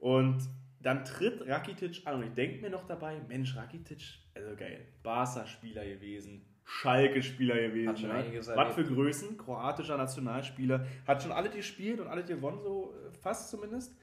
Und 0.00 0.40
dann 0.80 1.04
tritt 1.04 1.46
Rakitic 1.46 2.02
an 2.06 2.16
und 2.16 2.24
ich 2.24 2.34
denke 2.34 2.60
mir 2.60 2.70
noch 2.70 2.84
dabei, 2.84 3.20
Mensch, 3.28 3.56
Rakitic, 3.56 4.18
also 4.34 4.56
geil, 4.56 4.86
Barca-Spieler 5.04 5.84
gewesen, 5.84 6.44
Schalke-Spieler 6.64 7.56
gewesen. 7.56 7.88
Hat 7.88 7.98
schon 8.00 8.10
ja. 8.10 8.16
einiges 8.16 8.48
Was 8.48 8.74
für 8.74 8.84
Größen, 8.84 9.38
kroatischer 9.38 9.96
Nationalspieler, 9.96 10.84
hat 11.06 11.22
schon 11.22 11.30
alle 11.30 11.48
gespielt 11.48 12.00
und 12.00 12.08
alle 12.08 12.24
gewonnen, 12.24 12.58
so 12.60 12.92
äh, 12.92 13.12
fast 13.12 13.50
zumindest 13.50 13.96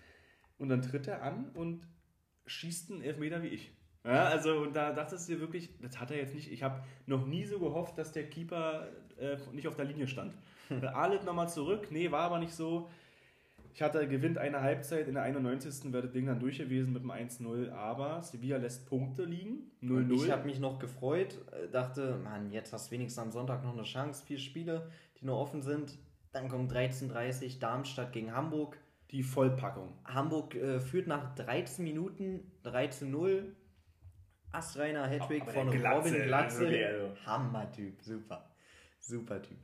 und 0.57 0.69
dann 0.69 0.81
tritt 0.81 1.07
er 1.07 1.21
an 1.21 1.49
und 1.53 1.87
schießt 2.45 2.91
einen 2.91 3.01
Elfmeter 3.01 3.41
wie 3.43 3.47
ich. 3.47 3.71
Ja, 4.03 4.25
also 4.25 4.59
und 4.59 4.75
da 4.75 4.91
dachtest 4.91 5.27
du 5.27 5.33
dir 5.33 5.39
wirklich, 5.39 5.69
das 5.81 5.99
hat 5.99 6.11
er 6.11 6.17
jetzt 6.17 6.35
nicht. 6.35 6.51
Ich 6.51 6.61
habe 6.61 6.83
noch 7.07 7.25
nie 7.25 7.45
so 7.45 7.59
gehofft, 7.59 7.97
dass 7.97 8.11
der 8.11 8.29
Keeper 8.29 8.87
äh, 9.17 9.37
nicht 9.51 9.67
auf 9.67 9.75
der 9.75 9.85
Linie 9.85 10.07
stand. 10.07 10.35
Hm. 10.67 10.83
Alet 10.83 11.23
nochmal 11.23 11.49
zurück, 11.49 11.87
nee, 11.89 12.11
war 12.11 12.21
aber 12.21 12.39
nicht 12.39 12.53
so. 12.53 12.89
Ich 13.73 13.81
hatte 13.81 14.07
gewinnt 14.07 14.37
eine 14.37 14.61
Halbzeit, 14.61 15.07
in 15.07 15.15
der 15.15 15.23
91. 15.23 15.91
wäre 15.91 16.03
das 16.03 16.13
Ding 16.13 16.27
dann 16.27 16.39
durch 16.39 16.59
gewesen 16.59 16.93
mit 16.93 17.03
dem 17.03 17.11
1-0, 17.11 17.71
aber 17.71 18.23
Sevilla 18.23 18.55
lässt 18.55 18.87
Punkte 18.87 19.25
liegen. 19.25 19.69
0-0. 19.81 20.13
Ich 20.13 20.31
habe 20.31 20.45
mich 20.45 20.59
noch 20.59 20.79
gefreut, 20.79 21.35
äh, 21.51 21.67
dachte, 21.69 22.17
Mann, 22.23 22.51
jetzt 22.51 22.71
hast 22.71 22.87
du 22.87 22.91
wenigstens 22.91 23.21
am 23.21 23.31
Sonntag 23.31 23.63
noch 23.63 23.73
eine 23.73 23.83
Chance. 23.83 24.23
Vier 24.25 24.37
Spiele, 24.37 24.89
die 25.19 25.25
nur 25.25 25.37
offen 25.37 25.61
sind. 25.61 25.97
Dann 26.31 26.47
kommt 26.47 26.71
13:30 26.71 27.59
Darmstadt 27.59 28.13
gegen 28.13 28.33
Hamburg. 28.33 28.77
Die 29.11 29.23
Vollpackung. 29.23 29.97
Hamburg 30.05 30.55
äh, 30.55 30.79
führt 30.79 31.07
nach 31.07 31.35
13 31.35 31.83
Minuten 31.83 32.51
13-0. 32.63 33.53
Astreiner 34.51 35.07
Hattrick 35.07 35.43
oh, 35.47 35.51
von 35.51 35.71
Glatze, 35.71 36.09
Robin 36.09 36.27
Glatze. 36.27 36.87
Also. 36.87 37.25
Hammer-Typ, 37.25 38.01
super. 38.01 38.49
Super 38.99 39.41
Typ. 39.41 39.57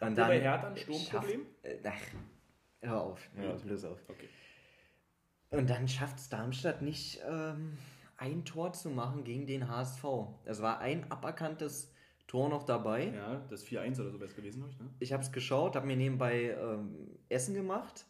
Und 0.00 0.16
dann 0.16 0.28
bei 0.28 0.40
Hertha 0.40 0.68
ein 0.68 0.76
Sturmproblem? 0.76 1.46
Äh, 1.62 1.76
ach, 1.84 2.00
hör 2.82 3.00
auf, 3.00 3.30
hör 3.34 3.50
ja. 3.50 3.54
bloß 3.54 3.84
auf. 3.84 3.98
Okay. 4.08 4.28
Und 5.50 5.70
dann 5.70 5.88
schafft 5.88 6.18
es 6.18 6.28
Darmstadt 6.28 6.82
nicht, 6.82 7.20
ähm, 7.28 7.78
ein 8.18 8.44
Tor 8.44 8.72
zu 8.72 8.90
machen 8.90 9.24
gegen 9.24 9.46
den 9.46 9.68
HSV. 9.68 10.04
Es 10.44 10.60
war 10.60 10.80
ein 10.80 11.10
aberkanntes 11.10 11.92
Tor 12.26 12.48
noch 12.48 12.64
dabei. 12.64 13.12
Ja, 13.14 13.46
das 13.48 13.64
4-1 13.64 14.00
oder 14.00 14.10
so 14.10 14.20
wäre 14.20 14.28
es 14.28 14.36
gewesen, 14.36 14.64
ich, 14.68 14.78
ne? 14.78 14.90
Ich 14.98 15.12
habe 15.12 15.22
es 15.22 15.32
geschaut, 15.32 15.76
habe 15.76 15.86
mir 15.86 15.96
nebenbei 15.96 16.56
ähm, 16.60 17.18
Essen 17.28 17.54
gemacht, 17.54 18.04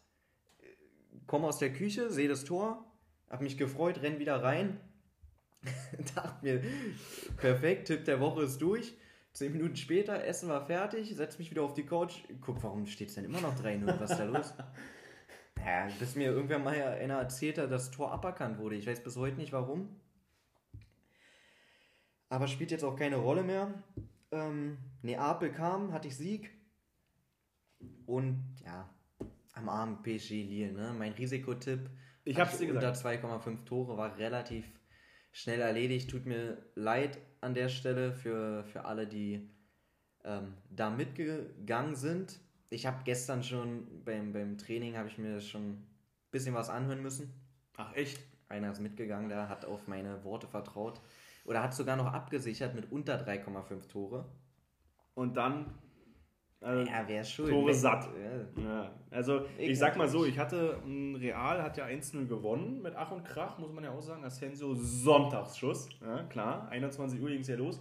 komme 1.27 1.47
aus 1.47 1.59
der 1.59 1.71
Küche, 1.71 2.09
sehe 2.09 2.27
das 2.27 2.45
Tor, 2.45 2.85
habe 3.29 3.43
mich 3.43 3.57
gefreut, 3.57 4.01
renn 4.01 4.19
wieder 4.19 4.41
rein, 4.41 4.79
dachte 6.15 6.45
mir, 6.45 6.61
perfekt, 7.37 7.87
Tipp 7.87 8.05
der 8.05 8.19
Woche 8.19 8.43
ist 8.43 8.59
durch. 8.59 8.97
Zehn 9.33 9.51
Minuten 9.51 9.75
später, 9.75 10.23
Essen 10.25 10.49
war 10.49 10.65
fertig, 10.65 11.15
setz 11.15 11.37
mich 11.37 11.51
wieder 11.51 11.61
auf 11.61 11.75
die 11.75 11.85
Couch. 11.85 12.23
Guck, 12.41 12.63
warum 12.63 12.87
steht 12.87 13.09
es 13.09 13.15
denn 13.15 13.25
immer 13.25 13.39
noch 13.39 13.55
3-0? 13.55 13.99
Was 13.99 14.11
ist 14.11 14.19
da 14.19 14.23
los? 14.23 14.53
ja, 15.63 15.87
bis 15.99 16.15
mir 16.15 16.31
irgendwann 16.31 16.63
mal 16.63 16.73
einer 16.73 17.19
erzählt 17.19 17.59
hat, 17.59 17.71
dass 17.71 17.85
das 17.85 17.91
Tor 17.91 18.11
aberkannt 18.11 18.57
wurde. 18.57 18.75
Ich 18.75 18.87
weiß 18.87 19.03
bis 19.03 19.15
heute 19.15 19.37
nicht 19.37 19.53
warum. 19.53 19.95
Aber 22.29 22.47
spielt 22.47 22.71
jetzt 22.71 22.83
auch 22.83 22.95
keine 22.95 23.17
Rolle 23.17 23.43
mehr. 23.43 23.83
Ähm, 24.31 24.79
Neapel 25.03 25.51
kam, 25.51 25.93
hatte 25.93 26.07
ich 26.07 26.17
Sieg. 26.17 26.51
Und 28.07 28.55
ja, 28.65 28.89
am 29.57 29.69
Abend 29.69 30.03
PSG 30.03 30.31
Lille, 30.43 30.71
ne? 30.71 30.95
Mein 30.97 31.13
Risikotipp. 31.13 31.89
Ich 32.23 32.39
hab's 32.39 32.57
dir 32.57 32.67
gesagt. 32.67 32.85
Unter 33.05 33.39
2,5 33.39 33.65
Tore 33.65 33.97
war 33.97 34.17
relativ 34.17 34.65
schnell 35.31 35.61
erledigt. 35.61 36.09
Tut 36.09 36.25
mir 36.25 36.57
leid 36.75 37.17
an 37.41 37.53
der 37.53 37.69
Stelle 37.69 38.13
für, 38.13 38.63
für 38.65 38.85
alle, 38.85 39.07
die 39.07 39.49
ähm, 40.23 40.53
da 40.69 40.89
mitgegangen 40.89 41.95
sind. 41.95 42.39
Ich 42.69 42.85
habe 42.85 43.03
gestern 43.05 43.43
schon 43.43 44.03
beim, 44.03 44.33
beim 44.33 44.57
Training 44.57 44.97
habe 44.97 45.07
ich 45.07 45.17
mir 45.17 45.39
schon 45.39 45.69
ein 45.69 45.87
bisschen 46.31 46.53
was 46.53 46.69
anhören 46.69 47.01
müssen. 47.01 47.33
Ach 47.77 47.95
echt? 47.95 48.19
Einer 48.49 48.71
ist 48.71 48.79
mitgegangen, 48.79 49.29
der 49.29 49.49
hat 49.49 49.65
auf 49.65 49.87
meine 49.87 50.23
Worte 50.23 50.47
vertraut. 50.47 51.01
Oder 51.45 51.63
hat 51.63 51.73
sogar 51.73 51.95
noch 51.95 52.07
abgesichert 52.07 52.75
mit 52.75 52.91
unter 52.91 53.15
3,5 53.25 53.87
Tore. 53.87 54.25
Und 55.13 55.37
dann 55.37 55.73
also 56.61 56.89
ja, 56.89 57.03
wer 57.05 57.23
schuld. 57.23 57.49
Tore 57.49 57.73
satt. 57.73 58.09
Ja. 58.57 58.63
ja. 58.63 58.91
Also, 59.11 59.45
ich, 59.57 59.69
ich 59.69 59.79
sag 59.79 59.95
mal 59.95 60.07
so, 60.07 60.25
ich 60.25 60.37
hatte, 60.39 60.81
Real 60.85 61.61
hat 61.61 61.77
ja 61.77 61.85
1-0 61.85 62.25
gewonnen 62.25 62.81
mit 62.81 62.95
Ach 62.95 63.11
und 63.11 63.23
Krach, 63.23 63.57
muss 63.59 63.71
man 63.71 63.83
ja 63.83 63.91
auch 63.91 64.01
sagen. 64.01 64.23
Asensio 64.23 64.73
Sonntagsschuss. 64.73 65.89
Ja, 66.01 66.23
klar, 66.23 66.67
21 66.69 67.21
Uhr 67.21 67.29
ging 67.29 67.41
es 67.41 67.47
ja 67.47 67.55
los. 67.55 67.79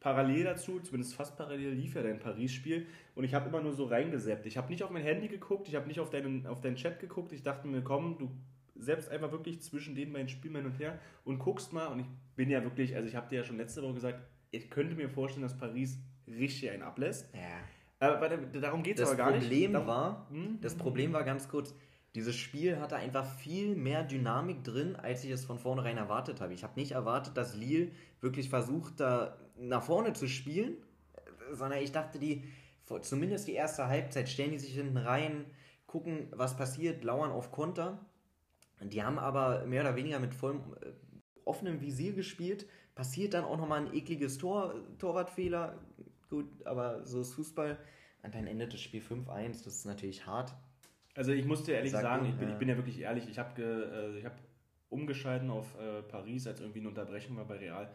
Parallel 0.00 0.44
dazu, 0.44 0.78
zumindest 0.80 1.14
fast 1.14 1.36
parallel, 1.36 1.72
lief 1.72 1.94
ja 1.94 2.02
dein 2.02 2.20
Paris-Spiel 2.20 2.86
und 3.14 3.24
ich 3.24 3.34
habe 3.34 3.48
immer 3.48 3.60
nur 3.60 3.72
so 3.72 3.86
reingeseppt. 3.86 4.46
Ich 4.46 4.56
habe 4.56 4.68
nicht 4.68 4.84
auf 4.84 4.90
mein 4.90 5.02
Handy 5.02 5.26
geguckt, 5.26 5.68
ich 5.68 5.74
habe 5.74 5.88
nicht 5.88 5.98
auf 5.98 6.10
deinen, 6.10 6.46
auf 6.46 6.60
deinen 6.60 6.76
Chat 6.76 7.00
geguckt. 7.00 7.32
Ich 7.32 7.42
dachte 7.42 7.66
mir, 7.66 7.82
komm, 7.82 8.16
du 8.18 8.30
selbst 8.76 9.10
einfach 9.10 9.32
wirklich 9.32 9.62
zwischen 9.62 9.94
den 9.94 10.12
beiden 10.12 10.28
Spielen 10.28 10.54
hin 10.54 10.66
und 10.66 10.78
her 10.78 10.98
und 11.24 11.38
guckst 11.38 11.72
mal. 11.72 11.86
Und 11.86 12.00
ich 12.00 12.06
bin 12.36 12.50
ja 12.50 12.62
wirklich, 12.62 12.94
also 12.94 13.08
ich 13.08 13.16
habe 13.16 13.28
dir 13.28 13.36
ja 13.36 13.44
schon 13.44 13.56
letzte 13.56 13.82
Woche 13.82 13.94
gesagt, 13.94 14.20
ich 14.50 14.70
könnte 14.70 14.94
mir 14.94 15.08
vorstellen, 15.08 15.42
dass 15.42 15.56
Paris 15.56 15.98
richtig 16.26 16.70
einen 16.70 16.82
ablässt. 16.82 17.34
Ja. 17.34 17.58
Aber 17.98 18.28
darum 18.28 18.82
geht 18.82 18.98
es 18.98 19.08
aber 19.08 19.16
gar 19.16 19.32
Problem 19.32 19.72
nicht. 19.72 19.86
War, 19.86 20.28
hm? 20.30 20.58
Das 20.60 20.74
Problem 20.74 21.12
war 21.12 21.24
ganz 21.24 21.48
kurz, 21.48 21.74
dieses 22.14 22.36
Spiel 22.36 22.78
hatte 22.78 22.96
einfach 22.96 23.26
viel 23.26 23.74
mehr 23.74 24.02
Dynamik 24.02 24.64
drin, 24.64 24.96
als 24.96 25.24
ich 25.24 25.30
es 25.30 25.44
von 25.44 25.58
vornherein 25.58 25.96
erwartet 25.96 26.40
habe. 26.40 26.54
Ich 26.54 26.62
habe 26.62 26.78
nicht 26.78 26.92
erwartet, 26.92 27.36
dass 27.36 27.54
Lille 27.54 27.90
wirklich 28.20 28.48
versucht, 28.48 29.00
da 29.00 29.36
nach 29.58 29.82
vorne 29.82 30.12
zu 30.12 30.26
spielen, 30.26 30.76
sondern 31.52 31.80
ich 31.80 31.92
dachte, 31.92 32.18
die, 32.18 32.44
zumindest 33.02 33.48
die 33.48 33.52
erste 33.52 33.88
Halbzeit, 33.88 34.28
stellen 34.28 34.52
die 34.52 34.58
sich 34.58 34.74
hinten 34.74 34.96
rein, 34.96 35.46
gucken, 35.86 36.28
was 36.32 36.56
passiert, 36.56 37.04
lauern 37.04 37.30
auf 37.30 37.50
Konter. 37.50 38.04
Die 38.80 39.02
haben 39.02 39.18
aber 39.18 39.64
mehr 39.66 39.82
oder 39.82 39.96
weniger 39.96 40.18
mit 40.18 40.34
vollem 40.34 40.60
äh, 40.80 40.92
offenem 41.44 41.80
Visier 41.80 42.12
gespielt. 42.12 42.66
Passiert 42.94 43.34
dann 43.34 43.44
auch 43.44 43.56
nochmal 43.56 43.86
ein 43.86 43.94
ekliges 43.94 44.38
Tor, 44.38 44.74
Torwartfehler, 44.98 45.78
gut, 46.28 46.46
aber 46.66 47.04
so 47.04 47.20
ist 47.20 47.34
Fußball. 47.34 47.78
Und 48.22 48.34
dann 48.34 48.46
endet 48.46 48.72
das 48.72 48.80
Spiel 48.80 49.00
5-1, 49.00 49.64
das 49.64 49.76
ist 49.76 49.84
natürlich 49.84 50.26
hart. 50.26 50.52
Also 51.14 51.32
ich 51.32 51.46
muss 51.46 51.64
dir 51.64 51.76
ehrlich 51.76 51.92
Sag 51.92 52.02
sagen, 52.02 52.26
ich 52.26 52.34
bin, 52.34 52.48
ja. 52.48 52.54
ich 52.54 52.58
bin, 52.58 52.68
ja 52.68 52.76
wirklich 52.76 53.00
ehrlich, 53.00 53.28
ich 53.28 53.38
habe 53.38 53.62
äh, 53.62 54.24
hab 54.24 54.36
umgeschalten 54.90 55.50
auf 55.50 55.78
äh, 55.78 56.02
Paris, 56.02 56.46
als 56.46 56.60
irgendwie 56.60 56.80
eine 56.80 56.88
Unterbrechung 56.88 57.36
war 57.36 57.46
bei 57.46 57.58
Real. 57.58 57.94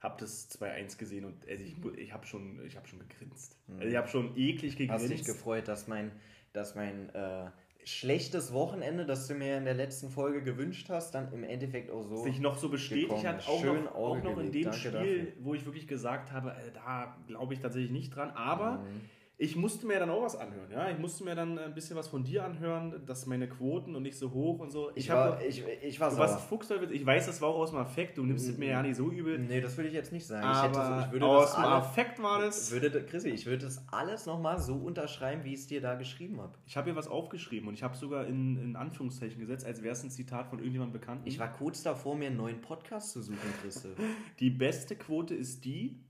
Habe 0.00 0.16
das 0.20 0.50
2-1 0.50 0.98
gesehen 0.98 1.24
und 1.24 1.48
also 1.48 1.64
ich, 1.64 1.76
ich 1.96 2.12
habe 2.12 2.26
schon, 2.26 2.60
hab 2.76 2.88
schon 2.88 3.00
gegrinst. 3.00 3.56
Also 3.68 3.88
ich 3.88 3.96
habe 3.96 4.08
schon 4.08 4.36
eklig 4.36 4.76
gegrinst. 4.76 5.04
Hast 5.04 5.10
dich 5.10 5.24
gefreut, 5.24 5.66
dass 5.66 5.88
mein, 5.88 6.12
dass 6.52 6.76
mein 6.76 7.08
äh, 7.10 7.50
schlechtes 7.84 8.52
Wochenende, 8.52 9.06
das 9.06 9.26
du 9.28 9.34
mir 9.34 9.56
in 9.56 9.64
der 9.64 9.74
letzten 9.74 10.10
Folge 10.10 10.42
gewünscht 10.42 10.88
hast, 10.90 11.14
dann 11.14 11.32
im 11.32 11.44
Endeffekt 11.44 11.90
auch 11.90 12.02
so. 12.02 12.16
Sich 12.22 12.40
noch 12.40 12.58
so 12.58 12.68
bestätigt 12.68 13.24
hat, 13.24 13.46
auch 13.48 13.60
Schön 13.60 13.84
noch, 13.84 13.94
auch 13.94 14.22
noch 14.22 14.38
in 14.38 14.52
dem 14.52 14.64
Danke 14.64 14.78
Spiel, 14.78 14.92
dafür. 14.92 15.32
wo 15.40 15.54
ich 15.54 15.64
wirklich 15.64 15.88
gesagt 15.88 16.32
habe, 16.32 16.50
äh, 16.50 16.72
da 16.74 17.16
glaube 17.26 17.54
ich 17.54 17.60
tatsächlich 17.60 17.90
nicht 17.92 18.14
dran. 18.14 18.30
Aber 18.30 18.78
mhm 18.78 19.17
ich 19.40 19.54
musste 19.54 19.86
mir 19.86 20.00
dann 20.00 20.10
auch 20.10 20.22
was 20.22 20.34
anhören, 20.34 20.68
ja. 20.68 20.90
Ich 20.90 20.98
musste 20.98 21.22
mir 21.22 21.36
dann 21.36 21.60
ein 21.60 21.72
bisschen 21.72 21.96
was 21.96 22.08
von 22.08 22.24
dir 22.24 22.44
anhören, 22.44 23.06
dass 23.06 23.24
meine 23.26 23.48
Quoten 23.48 23.94
und 23.94 24.02
nicht 24.02 24.18
so 24.18 24.32
hoch 24.32 24.58
und 24.58 24.72
so. 24.72 24.90
Ich, 24.90 25.04
ich 25.04 25.10
war, 25.10 25.40
ich, 25.40 25.64
ich 25.64 26.00
war 26.00 26.10
du 26.10 26.18
warst 26.18 26.40
Fuchsteufel. 26.48 26.90
Ich 26.90 27.06
weiß, 27.06 27.26
das 27.26 27.40
war 27.40 27.50
auch 27.50 27.60
aus 27.60 27.70
dem 27.70 27.78
Affekt. 27.78 28.18
Du 28.18 28.26
nimmst 28.26 28.48
es 28.48 28.58
mir 28.58 28.70
ja 28.70 28.82
nicht 28.82 28.96
so 28.96 29.12
übel. 29.12 29.38
Nee, 29.38 29.60
das 29.60 29.76
würde 29.76 29.90
ich 29.90 29.94
jetzt 29.94 30.10
nicht 30.10 30.26
sagen. 30.26 30.44
Aber 30.44 30.56
ich 30.56 31.12
hätte, 31.12 31.24
aus 31.24 31.54
dem 31.54 31.64
Affekt 31.64 32.20
war 32.20 32.40
das. 32.40 32.72
Würde, 32.72 32.90
Chrissy, 33.04 33.28
ich 33.28 33.46
würde 33.46 33.64
das 33.64 33.86
alles 33.92 34.26
nochmal 34.26 34.58
so 34.58 34.74
unterschreiben, 34.74 35.44
wie 35.44 35.54
ich 35.54 35.60
es 35.60 35.66
dir 35.68 35.80
da 35.80 35.94
geschrieben 35.94 36.40
habe. 36.40 36.58
Ich 36.66 36.76
habe 36.76 36.86
hier 36.86 36.96
was 36.96 37.06
aufgeschrieben 37.06 37.68
und 37.68 37.74
ich 37.74 37.84
habe 37.84 37.96
sogar 37.96 38.26
in, 38.26 38.56
in 38.56 38.74
Anführungszeichen 38.74 39.38
gesetzt, 39.38 39.64
als 39.64 39.84
wäre 39.84 39.92
es 39.92 40.02
ein 40.02 40.10
Zitat 40.10 40.48
von 40.48 40.58
irgendjemandem 40.58 41.00
bekannt. 41.00 41.22
Ich 41.26 41.38
war 41.38 41.52
kurz 41.52 41.84
davor, 41.84 42.16
mir 42.16 42.26
einen 42.26 42.38
neuen 42.38 42.60
Podcast 42.60 43.12
zu 43.12 43.22
suchen, 43.22 43.38
Chrisse. 43.62 43.94
die 44.40 44.50
beste 44.50 44.96
Quote 44.96 45.36
ist 45.36 45.64
die, 45.64 46.04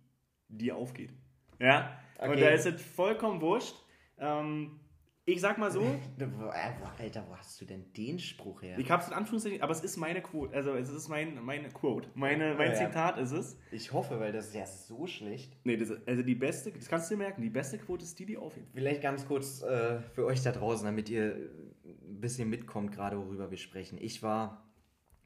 die 0.49 0.73
aufgeht. 0.73 1.11
Ja. 1.59 1.91
Okay. 2.19 2.31
Und 2.31 2.41
da 2.41 2.49
ist 2.49 2.67
es 2.67 2.83
vollkommen 2.83 3.41
wurscht 3.41 3.77
ähm, 4.19 4.81
ich 5.25 5.43
sag 5.43 5.59
mal 5.59 5.71
so. 5.71 5.83
Alter, 6.99 7.27
wo 7.29 7.37
hast 7.37 7.61
du 7.61 7.67
denn 7.67 7.93
den 7.93 8.19
Spruch 8.19 8.63
her? 8.63 8.79
Ich 8.79 8.91
hab's 8.91 9.09
in 9.09 9.13
Anführungszeichen, 9.13 9.61
aber 9.61 9.73
es 9.73 9.81
ist 9.81 9.99
meine 9.99 10.23
Quote. 10.23 10.57
Also 10.57 10.73
es 10.73 10.89
ist 10.89 11.09
mein, 11.09 11.45
meine 11.45 11.69
Quote. 11.69 12.09
Meine, 12.15 12.55
mein 12.55 12.71
ja, 12.71 12.77
Zitat 12.77 13.19
ist 13.19 13.33
es. 13.33 13.59
Ich 13.71 13.93
hoffe, 13.93 14.19
weil 14.21 14.33
das 14.33 14.49
ist 14.49 14.55
ja 14.55 14.65
so 14.65 15.07
schlecht. 15.07 15.55
Nee, 15.65 15.77
das, 15.77 15.93
also 16.07 16.23
die 16.23 16.35
beste, 16.35 16.73
das 16.73 16.89
kannst 16.89 17.11
du 17.11 17.15
dir 17.15 17.19
merken, 17.19 17.43
die 17.43 17.51
beste 17.51 17.77
Quote 17.77 18.05
ist 18.05 18.19
die, 18.19 18.25
die 18.25 18.39
aufhebt. 18.39 18.69
Vielleicht 18.73 19.03
ganz 19.03 19.27
kurz 19.27 19.61
äh, 19.63 20.01
für 20.01 20.25
euch 20.25 20.43
da 20.43 20.51
draußen, 20.51 20.87
damit 20.87 21.11
ihr 21.11 21.51
ein 21.85 22.21
bisschen 22.21 22.49
mitkommt, 22.49 22.93
gerade 22.93 23.19
worüber 23.19 23.51
wir 23.51 23.59
sprechen. 23.59 23.99
Ich 24.01 24.23
war 24.23 24.67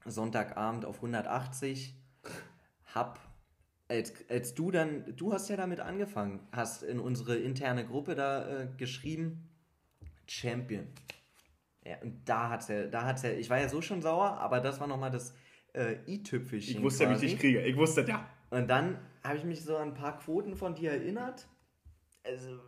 Sonntagabend 0.04 0.84
auf 0.84 0.96
180, 0.96 1.94
hab 2.92 3.20
als, 3.92 4.14
als 4.28 4.54
du 4.54 4.70
dann, 4.70 5.14
du 5.16 5.32
hast 5.32 5.48
ja 5.48 5.56
damit 5.56 5.80
angefangen, 5.80 6.40
hast 6.50 6.82
in 6.82 6.98
unsere 6.98 7.36
interne 7.36 7.86
Gruppe 7.86 8.14
da 8.14 8.62
äh, 8.62 8.68
geschrieben, 8.76 9.48
Champion. 10.26 10.86
Ja, 11.84 11.96
und 12.02 12.22
da 12.24 12.50
hat's 12.50 12.68
ja, 12.68 12.86
da 12.86 13.04
hat's 13.04 13.22
ja, 13.22 13.30
ich 13.30 13.50
war 13.50 13.60
ja 13.60 13.68
so 13.68 13.82
schon 13.82 14.02
sauer, 14.02 14.38
aber 14.38 14.60
das 14.60 14.80
war 14.80 14.86
nochmal 14.86 15.10
das 15.10 15.34
äh, 15.74 15.96
i-Tüpfelchen. 16.06 16.76
Ich 16.76 16.82
wusste 16.82 17.04
ja, 17.04 17.10
wie 17.10 17.14
ich 17.14 17.20
dich 17.20 17.38
kriege. 17.38 17.62
Ich 17.62 17.76
wusste, 17.76 18.02
ja. 18.02 18.26
Und 18.50 18.68
dann 18.68 18.98
habe 19.22 19.36
ich 19.36 19.44
mich 19.44 19.62
so 19.62 19.76
an 19.76 19.88
ein 19.88 19.94
paar 19.94 20.18
Quoten 20.18 20.56
von 20.56 20.74
dir 20.74 20.92
erinnert. 20.92 21.46
Also 22.24 22.60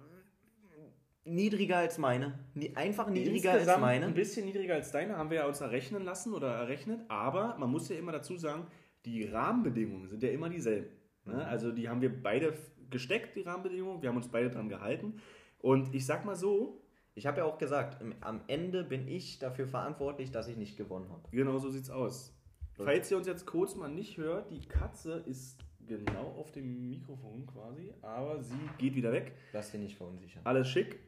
niedriger 1.24 1.78
als 1.78 1.96
meine. 1.96 2.38
Einfach 2.74 3.08
niedriger 3.08 3.52
Insgesamt 3.52 3.68
als 3.68 3.80
meine. 3.80 4.06
Ein 4.06 4.14
bisschen 4.14 4.44
niedriger 4.46 4.74
als 4.74 4.90
deine 4.90 5.16
haben 5.16 5.30
wir 5.30 5.38
ja 5.38 5.46
uns 5.46 5.60
errechnen 5.60 6.04
lassen 6.04 6.34
oder 6.34 6.48
errechnet, 6.54 7.00
aber 7.08 7.56
man 7.58 7.70
muss 7.70 7.88
ja 7.88 7.96
immer 7.96 8.12
dazu 8.12 8.36
sagen, 8.36 8.66
die 9.04 9.24
Rahmenbedingungen 9.24 10.08
sind 10.08 10.22
ja 10.22 10.30
immer 10.30 10.48
dieselben. 10.48 10.88
Ne? 11.24 11.34
Mhm. 11.34 11.40
Also 11.40 11.72
die 11.72 11.88
haben 11.88 12.00
wir 12.00 12.22
beide 12.22 12.54
gesteckt, 12.90 13.36
die 13.36 13.42
Rahmenbedingungen. 13.42 14.02
Wir 14.02 14.08
haben 14.10 14.16
uns 14.16 14.28
beide 14.28 14.50
dran 14.50 14.68
gehalten. 14.68 15.20
Und 15.58 15.94
ich 15.94 16.04
sag 16.06 16.24
mal 16.24 16.36
so, 16.36 16.80
Ich 17.16 17.26
habe 17.26 17.38
ja 17.38 17.44
auch 17.44 17.58
gesagt, 17.58 18.02
am 18.22 18.40
Ende 18.48 18.82
bin 18.82 19.06
ich 19.06 19.38
dafür 19.38 19.68
verantwortlich, 19.68 20.32
dass 20.32 20.48
ich 20.48 20.56
nicht 20.56 20.76
gewonnen 20.76 21.08
habe. 21.10 21.28
Genau 21.30 21.58
so 21.58 21.70
sieht's 21.70 21.88
aus. 21.90 22.36
Falls 22.76 23.08
ihr 23.10 23.16
uns 23.16 23.28
jetzt 23.28 23.46
kurz 23.46 23.76
mal 23.76 23.88
nicht 23.88 24.16
hört, 24.16 24.50
die 24.50 24.60
Katze 24.66 25.22
ist 25.26 25.60
genau 25.86 26.32
auf 26.36 26.50
dem 26.50 26.88
Mikrofon 26.90 27.46
quasi, 27.46 27.92
aber 28.02 28.42
sie 28.42 28.58
geht 28.78 28.96
wieder 28.96 29.12
weg. 29.12 29.32
Lass 29.52 29.70
dich 29.70 29.80
nicht 29.80 29.96
verunsichern. 29.96 30.42
Alles 30.44 30.68
schick. 30.68 30.98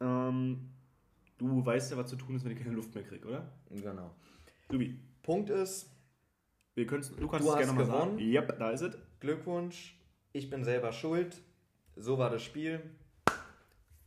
Ähm, 0.00 0.70
du 1.38 1.66
weißt 1.66 1.90
ja, 1.90 1.96
was 1.96 2.10
zu 2.10 2.16
tun 2.16 2.36
ist, 2.36 2.44
wenn 2.44 2.52
ich 2.52 2.58
keine 2.58 2.74
Luft 2.76 2.94
mehr 2.94 3.02
kriege, 3.02 3.26
oder? 3.26 3.50
Genau. 3.70 4.14
Subi. 4.70 5.00
Punkt 5.22 5.50
ist, 5.50 5.90
wir 6.76 6.86
du 6.86 6.90
kannst 6.92 7.10
es 7.10 7.56
gerne 7.56 7.72
mal 7.72 7.84
gewonnen. 7.84 8.18
sagen. 8.18 8.18
Yep, 8.20 8.58
da 8.60 8.70
ist 8.70 8.82
es. 8.82 8.96
Glückwunsch. 9.26 9.98
Ich 10.32 10.50
bin 10.50 10.62
selber 10.62 10.92
schuld. 10.92 11.42
So 11.96 12.16
war 12.16 12.30
das 12.30 12.44
Spiel. 12.44 12.80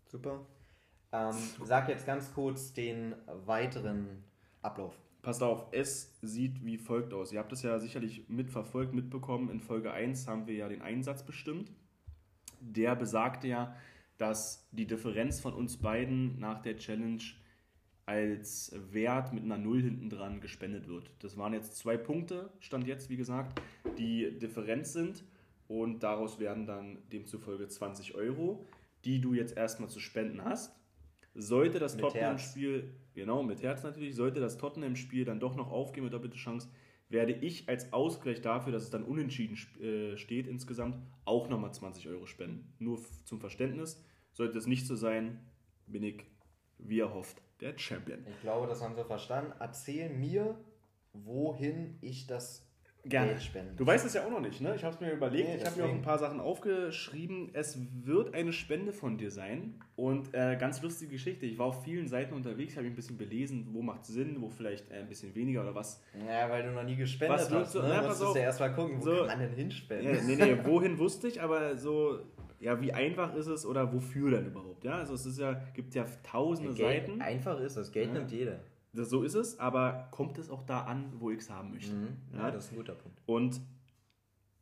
Super. 0.07 0.45
Ähm, 1.11 1.35
sag 1.65 1.89
jetzt 1.89 2.05
ganz 2.05 2.33
kurz 2.33 2.71
den 2.71 3.15
weiteren 3.45 4.23
Ablauf. 4.61 4.97
Passt 5.21 5.43
auf, 5.43 5.65
es 5.71 6.17
sieht 6.21 6.63
wie 6.63 6.77
folgt 6.77 7.13
aus. 7.13 7.33
Ihr 7.33 7.39
habt 7.39 7.51
es 7.51 7.63
ja 7.63 7.79
sicherlich 7.79 8.29
mitverfolgt, 8.29 8.93
mitbekommen. 8.93 9.49
In 9.49 9.59
Folge 9.59 9.91
1 9.91 10.25
haben 10.25 10.47
wir 10.47 10.55
ja 10.55 10.69
den 10.69 10.81
Einsatz 10.81 11.25
bestimmt. 11.25 11.69
Der 12.61 12.95
besagte 12.95 13.49
ja, 13.49 13.75
dass 14.17 14.69
die 14.71 14.88
Differenz 14.88 15.41
von 15.41 15.53
uns 15.53 15.75
beiden 15.75 16.39
nach 16.39 16.61
der 16.61 16.77
Challenge 16.77 17.23
als 18.09 18.75
Wert 18.91 19.33
mit 19.33 19.43
einer 19.43 19.59
Null 19.59 19.83
hinten 19.83 20.09
dran 20.09 20.41
gespendet 20.41 20.87
wird. 20.87 21.11
Das 21.19 21.37
waren 21.37 21.53
jetzt 21.53 21.77
zwei 21.77 21.95
Punkte, 21.95 22.49
stand 22.59 22.87
jetzt, 22.87 23.11
wie 23.11 23.17
gesagt, 23.17 23.61
die 23.99 24.39
Differenz 24.39 24.93
sind 24.93 25.23
und 25.67 26.01
daraus 26.01 26.39
werden 26.39 26.65
dann 26.65 26.97
demzufolge 27.13 27.67
20 27.67 28.15
Euro, 28.15 28.65
die 29.05 29.21
du 29.21 29.35
jetzt 29.35 29.55
erstmal 29.55 29.91
zu 29.91 29.99
spenden 29.99 30.43
hast. 30.43 30.75
Sollte 31.35 31.77
das 31.77 31.97
Tottenham-Spiel, 31.97 32.95
genau, 33.13 33.43
mit 33.43 33.61
Herz 33.61 33.83
natürlich, 33.83 34.15
sollte 34.15 34.39
das 34.39 34.57
Tottenham-Spiel 34.57 35.23
dann 35.23 35.39
doch 35.39 35.55
noch 35.55 35.71
aufgehen 35.71 36.03
mit 36.03 36.11
doppelte 36.11 36.37
Chance, 36.37 36.67
werde 37.09 37.33
ich 37.33 37.69
als 37.69 37.93
Ausgleich 37.93 38.41
dafür, 38.41 38.73
dass 38.73 38.81
es 38.81 38.89
dann 38.89 39.03
unentschieden 39.03 39.55
äh, 39.83 40.17
steht 40.17 40.47
insgesamt, 40.47 40.97
auch 41.25 41.47
nochmal 41.47 41.75
20 41.75 42.07
Euro 42.07 42.25
spenden. 42.25 42.73
Nur 42.79 42.99
zum 43.25 43.39
Verständnis. 43.39 44.03
Sollte 44.33 44.57
es 44.57 44.65
nicht 44.65 44.87
so 44.87 44.95
sein, 44.95 45.39
bin 45.85 46.01
ich, 46.01 46.23
wie 46.79 47.01
er 47.01 47.13
hofft, 47.13 47.39
der 47.61 47.77
Champion. 47.77 48.25
Ich 48.27 48.41
glaube, 48.41 48.67
das 48.67 48.81
haben 48.81 48.95
sie 48.95 49.03
verstanden. 49.03 49.53
Erzähl 49.59 50.09
mir, 50.09 50.57
wohin 51.13 51.97
ich 52.01 52.27
das 52.27 52.68
Gerne. 53.05 53.39
Spenden. 53.39 53.77
Du 53.77 53.85
weißt 53.85 54.05
es 54.05 54.13
ja 54.13 54.25
auch 54.25 54.29
noch 54.29 54.41
nicht, 54.41 54.59
ne? 54.59 54.75
Ich 54.75 54.83
habe 54.83 54.93
es 54.93 54.99
mir 54.99 55.11
überlegt, 55.11 55.47
nee, 55.47 55.55
ich 55.55 55.65
habe 55.65 55.79
mir 55.79 55.85
auch 55.85 55.93
ein 55.93 56.01
paar 56.01 56.17
Sachen 56.17 56.41
aufgeschrieben. 56.41 57.49
Es 57.53 57.77
wird 58.03 58.33
eine 58.33 58.51
Spende 58.51 58.91
von 58.91 59.17
dir 59.17 59.31
sein. 59.31 59.75
Und 59.95 60.33
äh, 60.33 60.57
ganz 60.57 60.81
lustige 60.81 61.11
Geschichte. 61.11 61.45
Ich 61.45 61.57
war 61.57 61.67
auf 61.67 61.83
vielen 61.83 62.07
Seiten 62.07 62.33
unterwegs, 62.33 62.75
habe 62.75 62.83
mich 62.83 62.93
ein 62.93 62.95
bisschen 62.95 63.17
belesen, 63.17 63.67
wo 63.71 63.81
macht 63.81 64.05
Sinn, 64.05 64.41
wo 64.41 64.49
vielleicht 64.49 64.91
äh, 64.91 64.95
ein 64.95 65.07
bisschen 65.07 65.33
weniger 65.33 65.61
oder 65.61 65.75
was. 65.75 66.03
Ja, 66.27 66.49
weil 66.49 66.63
du 66.63 66.71
noch 66.71 66.83
nie 66.83 66.97
gespendet 66.97 67.39
was 67.39 67.51
hast. 67.51 67.71
So, 67.71 67.81
ne? 67.81 67.89
Na, 67.89 68.01
pass 68.01 68.21
auf. 68.21 68.35
ja 68.35 68.43
erstmal 68.43 68.73
gucken, 68.73 68.97
wo 68.99 69.03
so, 69.03 69.15
kann 69.17 69.27
man 69.27 69.39
denn 69.39 69.53
hinspenden? 69.53 70.15
Ja, 70.15 70.21
nee, 70.21 70.35
nee, 70.35 70.57
wohin 70.65 70.97
wusste 70.97 71.29
ich, 71.29 71.41
aber 71.41 71.77
so, 71.77 72.19
ja, 72.59 72.81
wie 72.81 72.91
einfach 72.91 73.33
ist 73.35 73.47
es 73.47 73.65
oder 73.65 73.93
wofür 73.93 74.31
denn 74.31 74.47
überhaupt? 74.47 74.83
Ja, 74.83 74.95
also 74.95 75.13
es 75.13 75.25
ist 75.25 75.39
ja, 75.39 75.61
gibt 75.73 75.95
ja 75.95 76.05
tausende 76.23 76.73
Geld, 76.73 77.07
Seiten. 77.07 77.21
Einfach 77.21 77.59
ist 77.61 77.77
es, 77.77 77.91
Geld 77.91 78.07
ja. 78.07 78.13
nimmt 78.13 78.31
jeder. 78.31 78.59
Das, 78.93 79.10
so 79.10 79.24
ist 79.24 79.36
es, 79.36 79.60
aber 79.60 80.08
kommt 80.12 80.38
es 80.38 80.50
auch 80.50 80.63
da 80.63 80.81
an, 80.81 81.13
wo 81.19 81.29
ich 81.29 81.39
es 81.39 81.50
haben 81.50 81.72
möchte. 81.72 81.93
Mhm. 81.93 82.17
Ja, 82.34 82.39
ja, 82.39 82.51
das 82.51 82.65
ist 82.65 82.72
ein 82.72 82.77
guter 82.77 82.96
Punkt. 82.96 83.22
Und 83.25 83.62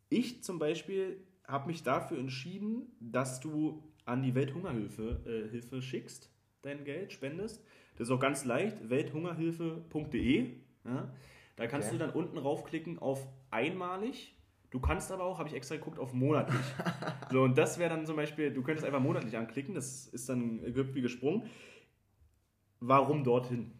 ich 0.09 0.43
zum 0.43 0.59
Beispiel 0.59 1.23
habe 1.47 1.67
mich 1.67 1.83
dafür 1.83 2.19
entschieden, 2.19 2.87
dass 2.99 3.39
du 3.39 3.83
an 4.05 4.21
die 4.21 4.35
Welthungerhilfe 4.35 5.21
äh, 5.25 5.49
Hilfe 5.49 5.81
schickst, 5.81 6.31
dein 6.61 6.83
Geld 6.83 7.13
spendest. 7.13 7.63
Das 7.97 8.07
ist 8.07 8.13
auch 8.13 8.19
ganz 8.19 8.45
leicht, 8.45 8.89
welthungerhilfe.de. 8.89 10.53
Ja? 10.85 11.13
Da 11.55 11.67
kannst 11.67 11.89
okay. 11.89 11.97
du 11.97 12.05
dann 12.05 12.13
unten 12.13 12.37
raufklicken 12.37 12.99
auf 12.99 13.27
einmalig. 13.49 14.35
Du 14.69 14.79
kannst 14.79 15.11
aber 15.11 15.23
auch, 15.23 15.39
habe 15.39 15.49
ich 15.49 15.55
extra 15.55 15.75
geguckt, 15.75 15.97
auf 15.97 16.13
monatlich. 16.13 16.61
so, 17.31 17.43
und 17.43 17.57
das 17.57 17.79
wäre 17.79 17.89
dann 17.89 18.05
zum 18.05 18.17
Beispiel, 18.17 18.53
du 18.53 18.61
könntest 18.61 18.85
einfach 18.85 18.99
monatlich 18.99 19.37
anklicken, 19.37 19.73
das 19.73 20.07
ist 20.07 20.27
dann 20.29 20.61
wie 20.63 21.01
gesprungen. 21.01 21.49
Warum 22.79 23.23
dorthin? 23.23 23.71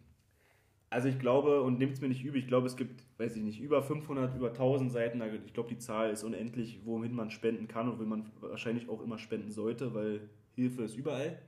Also 0.90 1.08
ich 1.08 1.18
glaube, 1.18 1.62
und 1.62 1.78
nehmt 1.78 1.92
es 1.92 2.00
mir 2.00 2.08
nicht 2.08 2.24
übel, 2.24 2.40
ich 2.40 2.46
glaube, 2.46 2.66
es 2.66 2.76
gibt, 2.76 3.04
weiß 3.18 3.36
ich 3.36 3.42
nicht, 3.42 3.60
über 3.60 3.82
500, 3.82 4.34
über 4.34 4.48
1000 4.48 4.90
Seiten. 4.90 5.22
Ich 5.44 5.52
glaube, 5.52 5.68
die 5.68 5.78
Zahl 5.78 6.10
ist 6.10 6.24
unendlich, 6.24 6.80
wohin 6.84 7.14
man 7.14 7.30
spenden 7.30 7.68
kann 7.68 7.90
und 7.90 7.98
wo 7.98 8.04
man 8.04 8.30
wahrscheinlich 8.40 8.88
auch 8.88 9.02
immer 9.02 9.18
spenden 9.18 9.50
sollte, 9.50 9.94
weil 9.94 10.30
Hilfe 10.54 10.84
ist 10.84 10.96
überall 10.96 11.38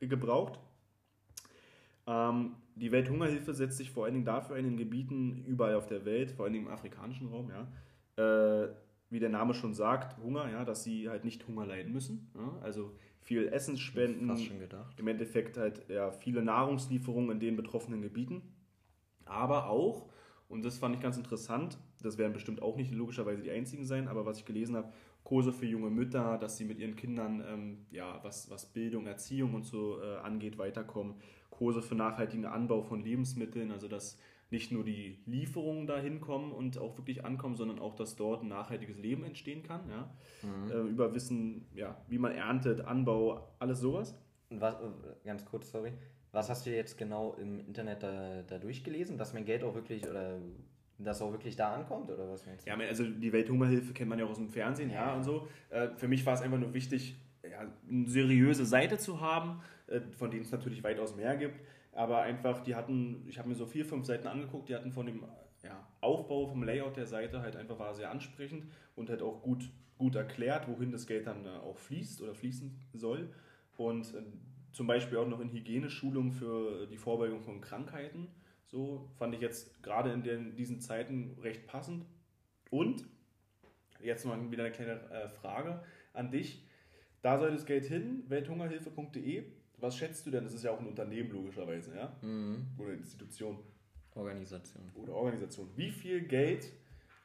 gebraucht. 0.00 0.58
Ähm, 2.06 2.56
die 2.74 2.92
Welthungerhilfe 2.92 3.54
setzt 3.54 3.78
sich 3.78 3.90
vor 3.90 4.04
allen 4.04 4.14
Dingen 4.14 4.26
dafür 4.26 4.56
ein, 4.56 4.66
in 4.66 4.76
Gebieten 4.76 5.44
überall 5.46 5.74
auf 5.74 5.86
der 5.86 6.04
Welt, 6.04 6.30
vor 6.32 6.44
allen 6.44 6.52
Dingen 6.52 6.66
im 6.66 6.72
afrikanischen 6.72 7.28
Raum, 7.28 7.50
ja, 7.50 8.64
äh, 8.64 8.68
wie 9.08 9.18
der 9.18 9.28
Name 9.28 9.54
schon 9.54 9.74
sagt, 9.74 10.18
Hunger, 10.22 10.50
ja, 10.50 10.64
dass 10.64 10.84
sie 10.84 11.08
halt 11.08 11.24
nicht 11.24 11.46
Hunger 11.48 11.66
leiden 11.66 11.92
müssen. 11.92 12.30
Ja, 12.34 12.58
also 12.62 12.94
viel 13.22 13.48
Essensspenden, 13.48 14.30
im 14.96 15.08
Endeffekt 15.08 15.56
halt 15.56 15.88
ja, 15.88 16.10
viele 16.12 16.42
Nahrungslieferungen 16.42 17.32
in 17.32 17.40
den 17.40 17.56
betroffenen 17.56 18.02
Gebieten 18.02 18.42
aber 19.30 19.68
auch, 19.68 20.08
und 20.48 20.64
das 20.64 20.78
fand 20.78 20.96
ich 20.96 21.00
ganz 21.00 21.16
interessant, 21.16 21.78
das 22.02 22.18
werden 22.18 22.32
bestimmt 22.32 22.62
auch 22.62 22.76
nicht 22.76 22.92
logischerweise 22.92 23.42
die 23.42 23.50
einzigen 23.50 23.84
sein, 23.84 24.08
aber 24.08 24.26
was 24.26 24.38
ich 24.38 24.44
gelesen 24.44 24.76
habe, 24.76 24.92
Kurse 25.22 25.52
für 25.52 25.66
junge 25.66 25.90
Mütter, 25.90 26.38
dass 26.38 26.56
sie 26.56 26.64
mit 26.64 26.78
ihren 26.78 26.96
Kindern, 26.96 27.44
ähm, 27.46 27.86
ja, 27.90 28.18
was, 28.22 28.50
was 28.50 28.66
Bildung, 28.66 29.06
Erziehung 29.06 29.54
und 29.54 29.64
so 29.64 30.00
äh, 30.00 30.16
angeht, 30.16 30.58
weiterkommen. 30.58 31.14
Kurse 31.50 31.82
für 31.82 31.94
nachhaltigen 31.94 32.46
Anbau 32.46 32.82
von 32.82 33.00
Lebensmitteln, 33.00 33.70
also 33.70 33.86
dass 33.86 34.18
nicht 34.50 34.72
nur 34.72 34.82
die 34.82 35.18
Lieferungen 35.26 35.86
dahin 35.86 36.20
kommen 36.20 36.52
und 36.52 36.78
auch 36.78 36.96
wirklich 36.98 37.24
ankommen, 37.24 37.54
sondern 37.54 37.78
auch, 37.78 37.94
dass 37.94 38.16
dort 38.16 38.42
ein 38.42 38.48
nachhaltiges 38.48 38.98
Leben 38.98 39.24
entstehen 39.24 39.62
kann. 39.62 39.88
Ja? 39.88 40.10
Mhm. 40.42 40.70
Äh, 40.70 40.90
über 40.90 41.14
Wissen, 41.14 41.66
ja, 41.74 41.96
wie 42.08 42.18
man 42.18 42.32
erntet, 42.32 42.80
Anbau, 42.80 43.54
alles 43.58 43.80
sowas. 43.80 44.18
Und 44.48 44.60
was, 44.60 44.74
ganz 45.24 45.44
kurz, 45.44 45.70
sorry, 45.70 45.92
was 46.32 46.48
hast 46.48 46.66
du 46.66 46.70
jetzt 46.70 46.96
genau 46.96 47.34
im 47.40 47.60
Internet 47.60 48.02
da, 48.02 48.42
da 48.46 48.58
durchgelesen, 48.58 49.18
dass 49.18 49.32
mein 49.32 49.44
Geld 49.44 49.64
auch 49.64 49.74
wirklich 49.74 50.08
oder 50.08 50.38
das 50.98 51.22
auch 51.22 51.32
wirklich 51.32 51.56
da 51.56 51.74
ankommt 51.74 52.10
oder 52.10 52.28
was 52.28 52.46
meinst 52.46 52.66
du? 52.66 52.70
Ja, 52.70 52.76
also 52.76 53.04
die 53.04 53.32
Welthungerhilfe 53.32 53.92
kennt 53.92 54.10
man 54.10 54.18
ja 54.18 54.26
auch 54.26 54.30
aus 54.30 54.36
dem 54.36 54.50
Fernsehen, 54.50 54.90
ja, 54.90 55.06
ja 55.06 55.14
und 55.14 55.24
so. 55.24 55.48
Äh, 55.70 55.88
für 55.96 56.08
mich 56.08 56.24
war 56.26 56.34
es 56.34 56.42
einfach 56.42 56.58
nur 56.58 56.74
wichtig, 56.74 57.16
eine 57.42 58.06
seriöse 58.06 58.66
Seite 58.66 58.98
zu 58.98 59.20
haben, 59.20 59.62
äh, 59.86 60.00
von 60.18 60.30
denen 60.30 60.42
es 60.42 60.52
natürlich 60.52 60.82
weitaus 60.84 61.16
mehr 61.16 61.36
gibt. 61.36 61.60
Aber 61.92 62.22
einfach, 62.22 62.60
die 62.60 62.74
hatten, 62.74 63.24
ich 63.26 63.38
habe 63.38 63.48
mir 63.48 63.54
so 63.54 63.66
vier, 63.66 63.84
fünf 63.84 64.06
Seiten 64.06 64.28
angeguckt, 64.28 64.68
die 64.68 64.74
hatten 64.74 64.92
von 64.92 65.06
dem 65.06 65.24
ja, 65.62 65.86
Aufbau, 66.00 66.46
vom 66.46 66.62
Layout 66.62 66.96
der 66.96 67.06
Seite 67.06 67.42
halt 67.42 67.56
einfach 67.56 67.78
war 67.78 67.94
sehr 67.94 68.10
ansprechend 68.10 68.64
und 68.94 69.10
halt 69.10 69.22
auch 69.22 69.42
gut, 69.42 69.70
gut 69.98 70.14
erklärt, 70.14 70.68
wohin 70.68 70.92
das 70.92 71.06
Geld 71.06 71.26
dann 71.26 71.46
auch 71.46 71.78
fließt 71.78 72.22
oder 72.22 72.34
fließen 72.34 72.78
soll. 72.92 73.30
Und 73.76 74.14
zum 74.72 74.86
Beispiel 74.86 75.18
auch 75.18 75.28
noch 75.28 75.40
in 75.40 75.50
Hygieneschulung 75.50 76.32
für 76.32 76.86
die 76.86 76.96
Vorbeugung 76.96 77.42
von 77.42 77.60
Krankheiten. 77.60 78.28
So 78.66 79.08
fand 79.18 79.34
ich 79.34 79.40
jetzt 79.40 79.82
gerade 79.82 80.12
in 80.12 80.22
den, 80.22 80.54
diesen 80.54 80.80
Zeiten 80.80 81.36
recht 81.42 81.66
passend. 81.66 82.06
Und 82.70 83.04
jetzt 84.02 84.24
mal 84.24 84.50
wieder 84.50 84.64
eine 84.64 84.72
kleine 84.72 85.00
äh, 85.10 85.28
Frage 85.28 85.82
an 86.12 86.30
dich. 86.30 86.64
Da 87.22 87.38
soll 87.38 87.50
das 87.50 87.66
Geld 87.66 87.84
hin, 87.84 88.24
welthungerhilfe.de. 88.28 89.44
Was 89.78 89.96
schätzt 89.96 90.26
du 90.26 90.30
denn? 90.30 90.44
Das 90.44 90.54
ist 90.54 90.64
ja 90.64 90.70
auch 90.70 90.80
ein 90.80 90.86
Unternehmen 90.86 91.30
logischerweise, 91.30 91.96
ja? 91.96 92.16
Mhm. 92.22 92.66
Oder 92.78 92.92
Institution. 92.92 93.58
Organisation. 94.14 94.82
Oder 94.94 95.14
Organisation. 95.14 95.68
Wie 95.76 95.90
viel 95.90 96.22
Geld 96.22 96.70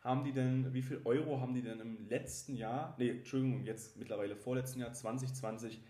haben 0.01 0.23
die 0.23 0.31
denn, 0.31 0.73
wie 0.73 0.81
viel 0.81 1.01
Euro 1.03 1.41
haben 1.41 1.53
die 1.53 1.63
denn 1.63 1.79
im 1.79 2.08
letzten 2.08 2.55
Jahr, 2.55 2.95
nee, 2.99 3.10
Entschuldigung, 3.10 3.63
jetzt 3.65 3.97
mittlerweile 3.97 4.36
vorletzten 4.36 4.79
Jahr 4.79 4.93
2020 4.93 5.81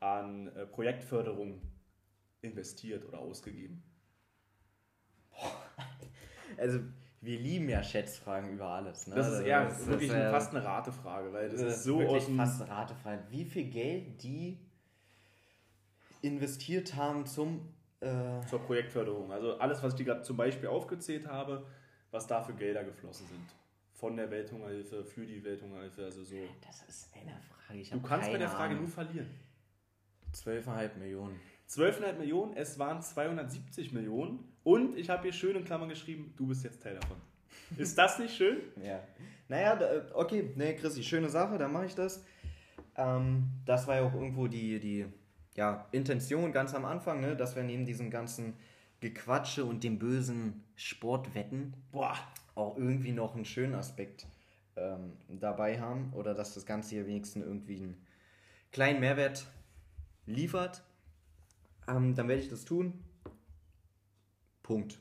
an 0.00 0.48
äh, 0.48 0.66
Projektförderung 0.66 1.60
investiert 2.42 3.06
oder 3.06 3.18
ausgegeben? 3.18 3.82
Also, 6.58 6.80
wir 7.20 7.38
lieben 7.38 7.68
ja 7.68 7.82
Schätzfragen 7.82 8.50
über 8.50 8.66
alles. 8.66 9.06
Ne? 9.06 9.14
Das 9.14 9.28
ist 9.28 9.34
also, 9.34 9.46
eher 9.46 9.64
das 9.64 9.86
wirklich 9.86 10.10
ist, 10.10 10.16
äh, 10.16 10.30
fast 10.30 10.54
eine 10.54 10.64
Ratefrage, 10.64 11.32
weil 11.32 11.48
das, 11.48 11.60
das 11.60 11.76
ist 11.76 11.84
so 11.84 12.02
aus 12.02 12.28
fast 12.36 12.62
eine 12.62 12.70
Ratefrage. 12.70 13.22
Wie 13.30 13.44
viel 13.44 13.64
Geld 13.64 14.22
die 14.22 14.58
investiert 16.22 16.96
haben 16.96 17.26
zum 17.26 17.72
äh 18.00 18.40
zur 18.48 18.60
Projektförderung. 18.60 19.30
Also 19.30 19.58
alles, 19.58 19.82
was 19.82 19.92
ich 19.92 19.98
dir 19.98 20.04
gerade 20.04 20.22
zum 20.22 20.36
Beispiel 20.36 20.68
aufgezählt 20.68 21.26
habe, 21.26 21.66
was 22.10 22.26
da 22.26 22.42
für 22.42 22.54
Gelder 22.54 22.84
geflossen 22.84 23.26
sind. 23.26 23.54
Von 23.92 24.16
der 24.16 24.30
Welthungerhilfe, 24.30 25.04
für 25.04 25.26
die 25.26 25.44
Welthungerhilfe, 25.44 26.04
also 26.04 26.24
so. 26.24 26.36
Das 26.66 26.82
ist 26.88 27.10
eine 27.14 27.38
Frage. 27.38 27.82
du 27.82 28.00
kannst 28.00 28.32
bei 28.32 28.38
der 28.38 28.48
Frage 28.48 28.72
Ahnung. 28.72 28.84
nur 28.84 28.88
verlieren. 28.88 29.28
12,5 30.34 30.96
Millionen. 30.98 31.40
12,5 31.68 32.18
Millionen, 32.18 32.56
es 32.56 32.78
waren 32.78 33.00
270 33.00 33.92
Millionen 33.92 34.40
und 34.64 34.96
ich 34.96 35.08
habe 35.08 35.22
hier 35.22 35.32
schön 35.32 35.56
in 35.56 35.64
Klammern 35.64 35.88
geschrieben, 35.88 36.34
du 36.36 36.46
bist 36.48 36.64
jetzt 36.64 36.82
Teil 36.82 36.94
davon. 36.94 37.16
Ist 37.76 37.96
das 37.96 38.18
nicht 38.18 38.34
schön? 38.34 38.58
ja. 38.82 39.00
Naja, 39.48 39.78
okay, 40.14 40.50
nee, 40.56 40.74
Chrissy, 40.74 41.02
schöne 41.02 41.28
Sache, 41.28 41.58
dann 41.58 41.72
mache 41.72 41.86
ich 41.86 41.94
das. 41.94 42.24
Ähm, 42.96 43.44
das 43.64 43.86
war 43.86 43.96
ja 43.96 44.02
auch 44.02 44.14
irgendwo 44.14 44.46
die, 44.48 44.80
die, 44.80 45.06
ja, 45.56 45.86
Intention 45.92 46.52
ganz 46.52 46.74
am 46.74 46.84
Anfang, 46.84 47.20
ne, 47.20 47.36
dass 47.36 47.56
wir 47.56 47.62
neben 47.62 47.84
diesem 47.84 48.10
ganzen 48.10 48.54
Gequatsche 49.00 49.64
und 49.64 49.82
dem 49.82 49.98
bösen 49.98 50.64
Sportwetten 50.76 51.74
Boah. 51.92 52.16
auch 52.54 52.76
irgendwie 52.76 53.12
noch 53.12 53.34
einen 53.34 53.44
schönen 53.44 53.74
Aspekt 53.74 54.26
ähm, 54.76 55.12
dabei 55.28 55.80
haben 55.80 56.12
oder 56.14 56.34
dass 56.34 56.54
das 56.54 56.66
Ganze 56.66 56.96
hier 56.96 57.06
wenigstens 57.06 57.44
irgendwie 57.44 57.76
einen 57.76 58.06
kleinen 58.72 59.00
Mehrwert 59.00 59.46
liefert. 60.26 60.82
Ähm, 61.88 62.14
dann 62.14 62.28
werde 62.28 62.42
ich 62.42 62.48
das 62.48 62.64
tun. 62.64 63.04
Punkt. 64.62 65.00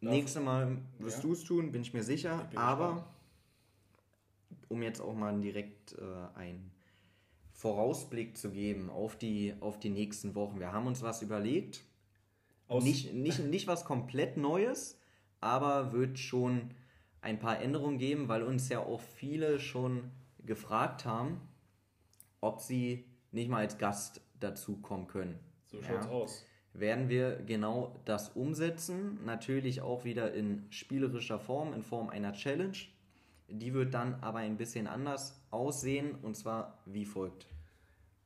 Nächstes 0.00 0.42
Mal 0.42 0.78
wirst 0.98 1.18
ja. 1.18 1.22
du 1.22 1.32
es 1.32 1.44
tun, 1.44 1.72
bin 1.72 1.82
ich 1.82 1.94
mir 1.94 2.02
sicher. 2.02 2.46
Ich 2.50 2.58
aber 2.58 2.88
gespannt. 2.88 4.66
um 4.68 4.82
jetzt 4.82 5.00
auch 5.00 5.14
mal 5.14 5.40
direkt 5.40 5.96
äh, 5.98 6.38
einen 6.38 6.70
Vorausblick 7.52 8.36
zu 8.36 8.50
geben 8.50 8.90
auf 8.90 9.16
die, 9.16 9.54
auf 9.60 9.78
die 9.78 9.90
nächsten 9.90 10.34
Wochen. 10.34 10.60
Wir 10.60 10.72
haben 10.72 10.86
uns 10.86 11.02
was 11.02 11.22
überlegt. 11.22 11.84
Aus 12.68 12.84
nicht, 12.84 13.14
nicht, 13.14 13.38
nicht 13.38 13.66
was 13.66 13.84
komplett 13.84 14.36
Neues, 14.36 14.98
aber 15.40 15.92
wird 15.92 16.18
schon 16.18 16.70
ein 17.20 17.38
paar 17.38 17.60
Änderungen 17.60 17.98
geben, 17.98 18.28
weil 18.28 18.42
uns 18.42 18.68
ja 18.68 18.80
auch 18.80 19.00
viele 19.00 19.60
schon 19.60 20.10
gefragt 20.44 21.04
haben, 21.04 21.40
ob 22.40 22.60
sie 22.60 23.04
nicht 23.34 23.50
mal 23.50 23.58
als 23.58 23.78
Gast 23.78 24.20
dazu 24.40 24.76
kommen 24.78 25.06
können. 25.06 25.38
So 25.66 25.82
schaut's 25.82 26.06
ja. 26.06 26.12
aus 26.12 26.46
werden 26.74 27.08
wir 27.08 27.36
genau 27.46 28.00
das 28.04 28.30
umsetzen. 28.30 29.18
Natürlich 29.24 29.80
auch 29.80 30.04
wieder 30.04 30.34
in 30.34 30.66
spielerischer 30.70 31.38
Form, 31.38 31.72
in 31.72 31.82
Form 31.82 32.10
einer 32.10 32.32
Challenge. 32.32 32.76
Die 33.48 33.72
wird 33.72 33.94
dann 33.94 34.16
aber 34.20 34.40
ein 34.40 34.56
bisschen 34.56 34.86
anders 34.86 35.40
aussehen 35.50 36.16
und 36.22 36.36
zwar 36.36 36.78
wie 36.84 37.04
folgt. 37.04 37.46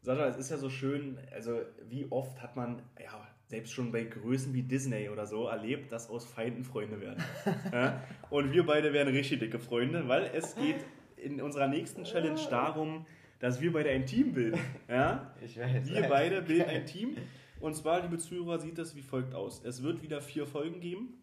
Sascha, 0.01 0.27
es 0.27 0.39
ist 0.39 0.51
ja 0.51 0.57
so 0.57 0.71
schön, 0.71 1.19
also 1.35 1.61
wie 1.89 2.07
oft 2.11 2.41
hat 2.41 2.57
man, 2.57 2.83
ja, 2.99 3.29
selbst 3.47 3.73
schon 3.73 3.93
bei 3.93 4.05
Größen 4.05 4.55
wie 4.55 4.63
Disney 4.63 5.09
oder 5.09 5.27
so 5.27 5.49
erlebt, 5.49 5.91
dass 5.91 6.09
aus 6.09 6.25
Feinden 6.25 6.65
Freunde 6.65 7.01
werden. 7.01 7.23
ja? 7.73 8.03
Und 8.31 8.53
wir 8.53 8.65
beide 8.65 8.93
werden 8.93 9.15
richtig 9.15 9.41
dicke 9.41 9.59
Freunde, 9.59 10.07
weil 10.09 10.31
es 10.35 10.55
geht 10.55 10.85
in 11.17 11.43
unserer 11.43 11.67
nächsten 11.67 12.05
Challenge 12.05 12.41
darum, 12.49 13.07
dass 13.39 13.61
wir 13.61 13.73
beide 13.73 13.91
ein 13.91 14.07
Team 14.07 14.33
bilden. 14.33 14.61
Ja? 14.89 15.35
Ich 15.45 15.59
weiß. 15.59 15.89
Wir 15.89 16.09
beide 16.09 16.43
bilden 16.43 16.69
ein 16.69 16.87
Team 16.87 17.17
und 17.61 17.75
zwar, 17.75 18.03
liebe 18.03 18.19
Zuhörer, 18.19 18.61
sieht 18.61 18.79
das 18.79 18.95
wie 18.95 19.03
folgt 19.03 19.35
aus. 19.35 19.65
Es 19.65 19.83
wird 19.83 20.03
wieder 20.03 20.21
vier 20.21 20.47
Folgen 20.47 20.81
geben. 20.81 21.23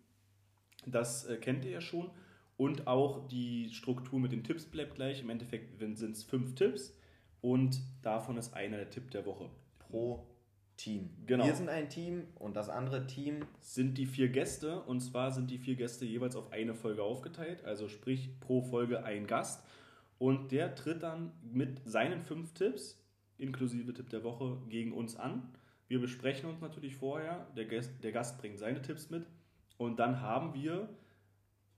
Das 0.85 1.25
äh, 1.25 1.37
kennt 1.37 1.65
ihr 1.65 1.71
ja 1.71 1.81
schon. 1.81 2.09
Und 2.57 2.87
auch 2.87 3.27
die 3.27 3.69
Struktur 3.71 4.19
mit 4.19 4.31
den 4.31 4.43
Tipps 4.43 4.65
bleibt 4.65 4.95
gleich. 4.95 5.21
Im 5.21 5.29
Endeffekt 5.29 5.79
sind 5.79 6.15
es 6.15 6.23
fünf 6.23 6.55
Tipps. 6.55 6.97
Und 7.41 7.79
davon 8.01 8.37
ist 8.37 8.53
einer 8.53 8.77
der 8.77 8.89
Tipp 8.89 9.11
der 9.11 9.25
Woche. 9.25 9.49
Pro 9.79 10.25
Team. 10.77 11.09
Genau. 11.25 11.45
Wir 11.45 11.55
sind 11.55 11.69
ein 11.69 11.89
Team 11.89 12.27
und 12.35 12.55
das 12.57 12.69
andere 12.69 13.07
Team 13.07 13.45
sind 13.61 13.97
die 13.97 14.05
vier 14.05 14.27
Gäste. 14.27 14.81
Und 14.81 14.99
zwar 14.99 15.31
sind 15.31 15.49
die 15.51 15.57
vier 15.57 15.75
Gäste 15.75 16.05
jeweils 16.05 16.35
auf 16.35 16.51
eine 16.51 16.73
Folge 16.73 17.03
aufgeteilt. 17.03 17.63
Also 17.63 17.87
sprich 17.87 18.39
pro 18.41 18.61
Folge 18.61 19.03
ein 19.03 19.25
Gast. 19.25 19.63
Und 20.17 20.51
der 20.51 20.75
tritt 20.75 21.03
dann 21.03 21.31
mit 21.43 21.81
seinen 21.85 22.21
fünf 22.21 22.53
Tipps, 22.53 23.01
inklusive 23.37 23.93
Tipp 23.93 24.09
der 24.09 24.23
Woche, 24.23 24.57
gegen 24.69 24.93
uns 24.93 25.15
an. 25.15 25.53
Wir 25.87 25.99
besprechen 25.99 26.49
uns 26.49 26.61
natürlich 26.61 26.95
vorher, 26.95 27.47
der 27.55 27.65
Gast, 27.65 27.91
der 28.03 28.11
Gast 28.11 28.39
bringt 28.39 28.57
seine 28.57 28.81
Tipps 28.81 29.09
mit 29.09 29.27
und 29.77 29.99
dann 29.99 30.21
haben 30.21 30.53
wir 30.53 30.89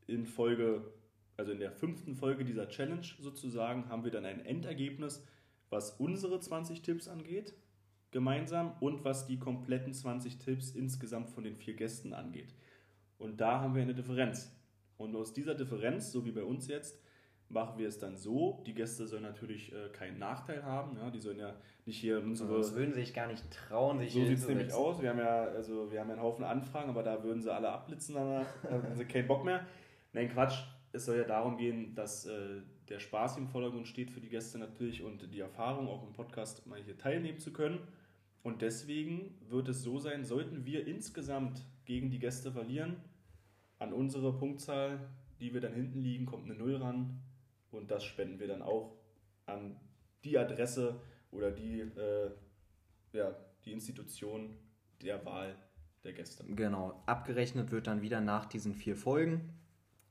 in 0.06 0.26
Folge, 0.26 0.94
also 1.36 1.52
in 1.52 1.60
der 1.60 1.72
fünften 1.72 2.16
Folge 2.16 2.46
dieser 2.46 2.70
Challenge 2.70 3.06
sozusagen, 3.20 3.90
haben 3.90 4.04
wir 4.04 4.12
dann 4.12 4.26
ein 4.26 4.46
Endergebnis, 4.46 5.26
was 5.70 5.92
unsere 5.92 6.40
20 6.40 6.82
Tipps 6.82 7.08
angeht, 7.08 7.54
gemeinsam 8.12 8.78
und 8.80 9.04
was 9.04 9.28
die 9.28 9.38
kompletten 9.38 9.94
20 9.94 10.38
Tipps 10.38 10.72
insgesamt 10.72 11.30
von 11.30 11.44
den 11.44 11.56
vier 11.56 11.74
Gästen 11.74 12.14
angeht. 12.14 12.54
Und 13.18 13.42
da 13.42 13.60
haben 13.60 13.76
wir 13.76 13.82
eine 13.82 13.96
Differenz. 13.96 14.54
Und 14.98 15.16
aus 15.16 15.34
dieser 15.34 15.56
Differenz, 15.56 16.12
so 16.12 16.26
wie 16.26 16.32
bei 16.32 16.44
uns 16.44 16.68
jetzt, 16.68 16.98
machen 17.50 17.78
wir 17.78 17.88
es 17.88 18.00
dann 18.00 18.18
so. 18.18 18.62
Die 18.66 18.74
Gäste 18.74 19.08
sollen 19.08 19.24
natürlich 19.24 19.74
äh, 19.74 19.90
keinen 19.90 20.20
Nachteil 20.20 20.64
haben. 20.64 20.98
Ja? 20.98 21.10
Die 21.10 21.20
sollen 21.20 21.40
ja 21.40 21.56
nicht 21.86 22.00
hier 22.00 22.22
unsere. 22.22 22.58
Das 22.58 22.76
würden 22.76 22.94
sie 22.94 23.02
sich 23.02 23.14
gar 23.14 23.28
nicht 23.28 23.44
trauen, 23.52 24.00
sich 24.00 24.14
So 24.14 24.26
sieht 24.26 24.38
es 24.38 24.48
nämlich 24.48 24.74
aus. 24.74 25.02
Wir 25.02 25.10
haben 25.10 25.20
ja, 25.20 25.44
also 25.44 25.92
wir 25.92 26.00
haben 26.00 26.10
ja 26.10 26.16
einen 26.16 26.24
Haufen 26.24 26.44
Anfragen, 26.44 26.90
aber 26.90 27.04
da 27.04 27.24
würden 27.24 27.42
sie 27.42 27.54
alle 27.54 27.70
abblitzen 27.70 28.16
danach. 28.16 28.48
da 28.64 28.72
haben 28.72 28.96
sie 28.96 29.06
keinen 29.06 29.28
Bock 29.28 29.46
mehr. 29.46 29.66
Nein, 30.14 30.30
Quatsch. 30.30 30.58
Es 30.94 31.06
soll 31.06 31.18
ja 31.18 31.26
darum 31.26 31.58
gehen, 31.58 31.94
dass 31.96 32.26
äh, 32.26 32.62
der 32.90 33.00
Spaß 33.00 33.38
im 33.38 33.48
Vordergrund 33.48 33.88
steht 33.88 34.10
für 34.10 34.22
die 34.22 34.30
Gäste 34.30 34.58
natürlich 34.58 35.04
und 35.04 35.34
die 35.34 35.40
Erfahrung, 35.40 35.88
auch 35.90 36.02
im 36.08 36.14
Podcast 36.14 36.66
mal 36.66 36.82
hier 36.82 36.98
teilnehmen 36.98 37.40
zu 37.40 37.52
können. 37.52 37.80
Und 38.42 38.62
deswegen 38.62 39.38
wird 39.50 39.68
es 39.68 39.84
so 39.84 40.00
sein, 40.00 40.24
sollten 40.24 40.66
wir 40.66 40.88
insgesamt 40.88 41.66
gegen 41.86 42.10
die 42.10 42.20
Gäste 42.20 42.52
verlieren, 42.52 42.96
an 43.80 43.92
unsere 43.94 44.34
Punktzahl, 44.34 45.00
die 45.42 45.54
wir 45.54 45.62
dann 45.62 45.74
hinten 45.74 46.00
liegen, 46.00 46.26
kommt 46.26 46.46
eine 46.46 46.56
Null 46.56 46.78
ran 46.78 47.22
und 47.78 47.92
das 47.92 48.04
spenden 48.04 48.40
wir 48.40 48.48
dann 48.48 48.62
auch 48.62 48.96
an 49.46 49.80
die 50.24 50.38
Adresse 50.38 51.00
oder 51.32 51.52
die, 51.52 51.82
äh, 51.82 52.32
ja, 53.14 53.36
die 53.66 53.72
Institution 53.72 54.58
der 55.02 55.24
Wahl 55.26 55.56
der 56.04 56.14
Gäste. 56.14 56.44
Genau, 56.48 57.02
abgerechnet 57.06 57.72
wird 57.72 57.88
dann 57.88 58.02
wieder 58.02 58.22
nach 58.22 58.46
diesen 58.46 58.74
vier 58.74 58.96
Folgen. 58.96 59.54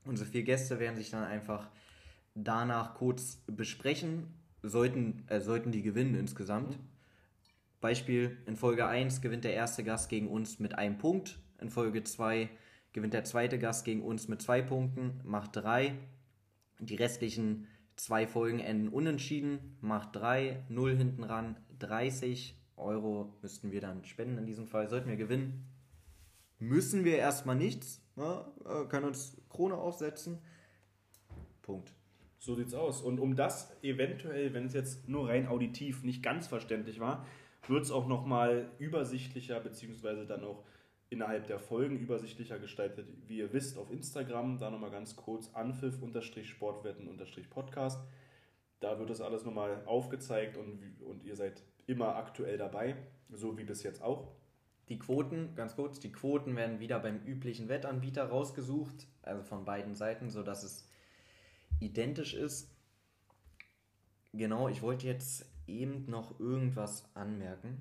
Unsere 0.04 0.28
vier 0.28 0.44
Gäste 0.44 0.78
werden 0.78 0.96
sich 0.96 1.10
dann 1.10 1.24
einfach 1.24 1.68
danach 2.34 2.94
kurz 2.94 3.42
besprechen, 3.46 4.34
sollten, 4.62 5.24
äh, 5.28 5.40
sollten 5.40 5.72
die 5.72 5.82
gewinnen 5.82 6.14
insgesamt. 6.14 6.70
Mhm. 6.70 6.88
Beispiel, 7.80 8.36
in 8.46 8.56
Folge 8.56 8.86
1 8.86 9.20
gewinnt 9.20 9.44
der 9.44 9.54
erste 9.54 9.84
Gast 9.84 10.08
gegen 10.08 10.28
uns 10.28 10.58
mit 10.58 10.76
einem 10.76 10.98
Punkt, 10.98 11.38
in 11.60 11.70
Folge 11.70 12.02
2 12.02 12.48
gewinnt 12.92 13.12
der 13.12 13.24
zweite 13.24 13.58
Gast 13.58 13.84
gegen 13.84 14.02
uns 14.02 14.26
mit 14.26 14.40
zwei 14.40 14.62
Punkten, 14.62 15.20
macht 15.22 15.54
drei. 15.54 15.94
Die 16.78 16.96
restlichen 16.96 17.66
zwei 17.96 18.26
Folgen 18.26 18.60
enden 18.60 18.88
unentschieden, 18.88 19.76
macht 19.80 20.14
3, 20.16 20.64
0 20.68 20.96
hinten 20.96 21.24
ran, 21.24 21.56
30 21.78 22.56
Euro 22.76 23.32
müssten 23.42 23.72
wir 23.72 23.80
dann 23.80 24.04
spenden 24.04 24.38
in 24.38 24.46
diesem 24.46 24.66
Fall. 24.66 24.88
Sollten 24.88 25.08
wir 25.08 25.16
gewinnen, 25.16 25.64
müssen 26.58 27.04
wir 27.04 27.16
erstmal 27.16 27.56
nichts, 27.56 28.02
ne? 28.16 28.44
können 28.88 29.06
uns 29.06 29.36
Krone 29.48 29.74
aufsetzen. 29.74 30.38
Punkt. 31.62 31.92
So 32.38 32.54
sieht's 32.54 32.74
aus. 32.74 33.02
Und 33.02 33.18
um 33.18 33.34
das 33.34 33.74
eventuell, 33.82 34.52
wenn 34.54 34.66
es 34.66 34.74
jetzt 34.74 35.08
nur 35.08 35.28
rein 35.28 35.48
auditiv 35.48 36.04
nicht 36.04 36.22
ganz 36.22 36.46
verständlich 36.46 37.00
war, 37.00 37.26
wird 37.66 37.82
es 37.82 37.90
auch 37.90 38.06
nochmal 38.06 38.70
übersichtlicher, 38.78 39.58
beziehungsweise 39.60 40.26
dann 40.26 40.44
auch 40.44 40.64
innerhalb 41.08 41.46
der 41.46 41.58
Folgen 41.58 41.98
übersichtlicher 41.98 42.58
gestaltet. 42.58 43.08
Wie 43.26 43.38
ihr 43.38 43.50
wisst, 43.52 43.76
auf 43.78 43.90
Instagram, 43.90 44.58
da 44.58 44.70
nochmal 44.70 44.90
ganz 44.90 45.16
kurz 45.16 45.50
Anpfiff-Sportwetten-Podcast. 45.54 48.06
Da 48.80 48.98
wird 48.98 49.08
das 49.10 49.20
alles 49.20 49.44
nochmal 49.44 49.84
aufgezeigt 49.86 50.56
und, 50.56 50.80
und 51.02 51.22
ihr 51.24 51.36
seid 51.36 51.62
immer 51.86 52.16
aktuell 52.16 52.58
dabei, 52.58 52.96
so 53.30 53.56
wie 53.56 53.62
bis 53.64 53.84
jetzt 53.84 54.02
auch. 54.02 54.32
Die 54.88 54.98
Quoten, 54.98 55.54
ganz 55.54 55.76
kurz, 55.76 56.00
die 56.00 56.12
Quoten 56.12 56.56
werden 56.56 56.80
wieder 56.80 56.98
beim 57.00 57.24
üblichen 57.24 57.68
Wettanbieter 57.68 58.24
rausgesucht, 58.24 59.06
also 59.22 59.42
von 59.42 59.64
beiden 59.64 59.94
Seiten, 59.94 60.28
sodass 60.30 60.62
es 60.62 60.86
identisch 61.80 62.34
ist. 62.34 62.70
Genau, 64.32 64.68
ich 64.68 64.82
wollte 64.82 65.06
jetzt 65.06 65.46
eben 65.66 66.08
noch 66.08 66.38
irgendwas 66.38 67.10
anmerken 67.14 67.80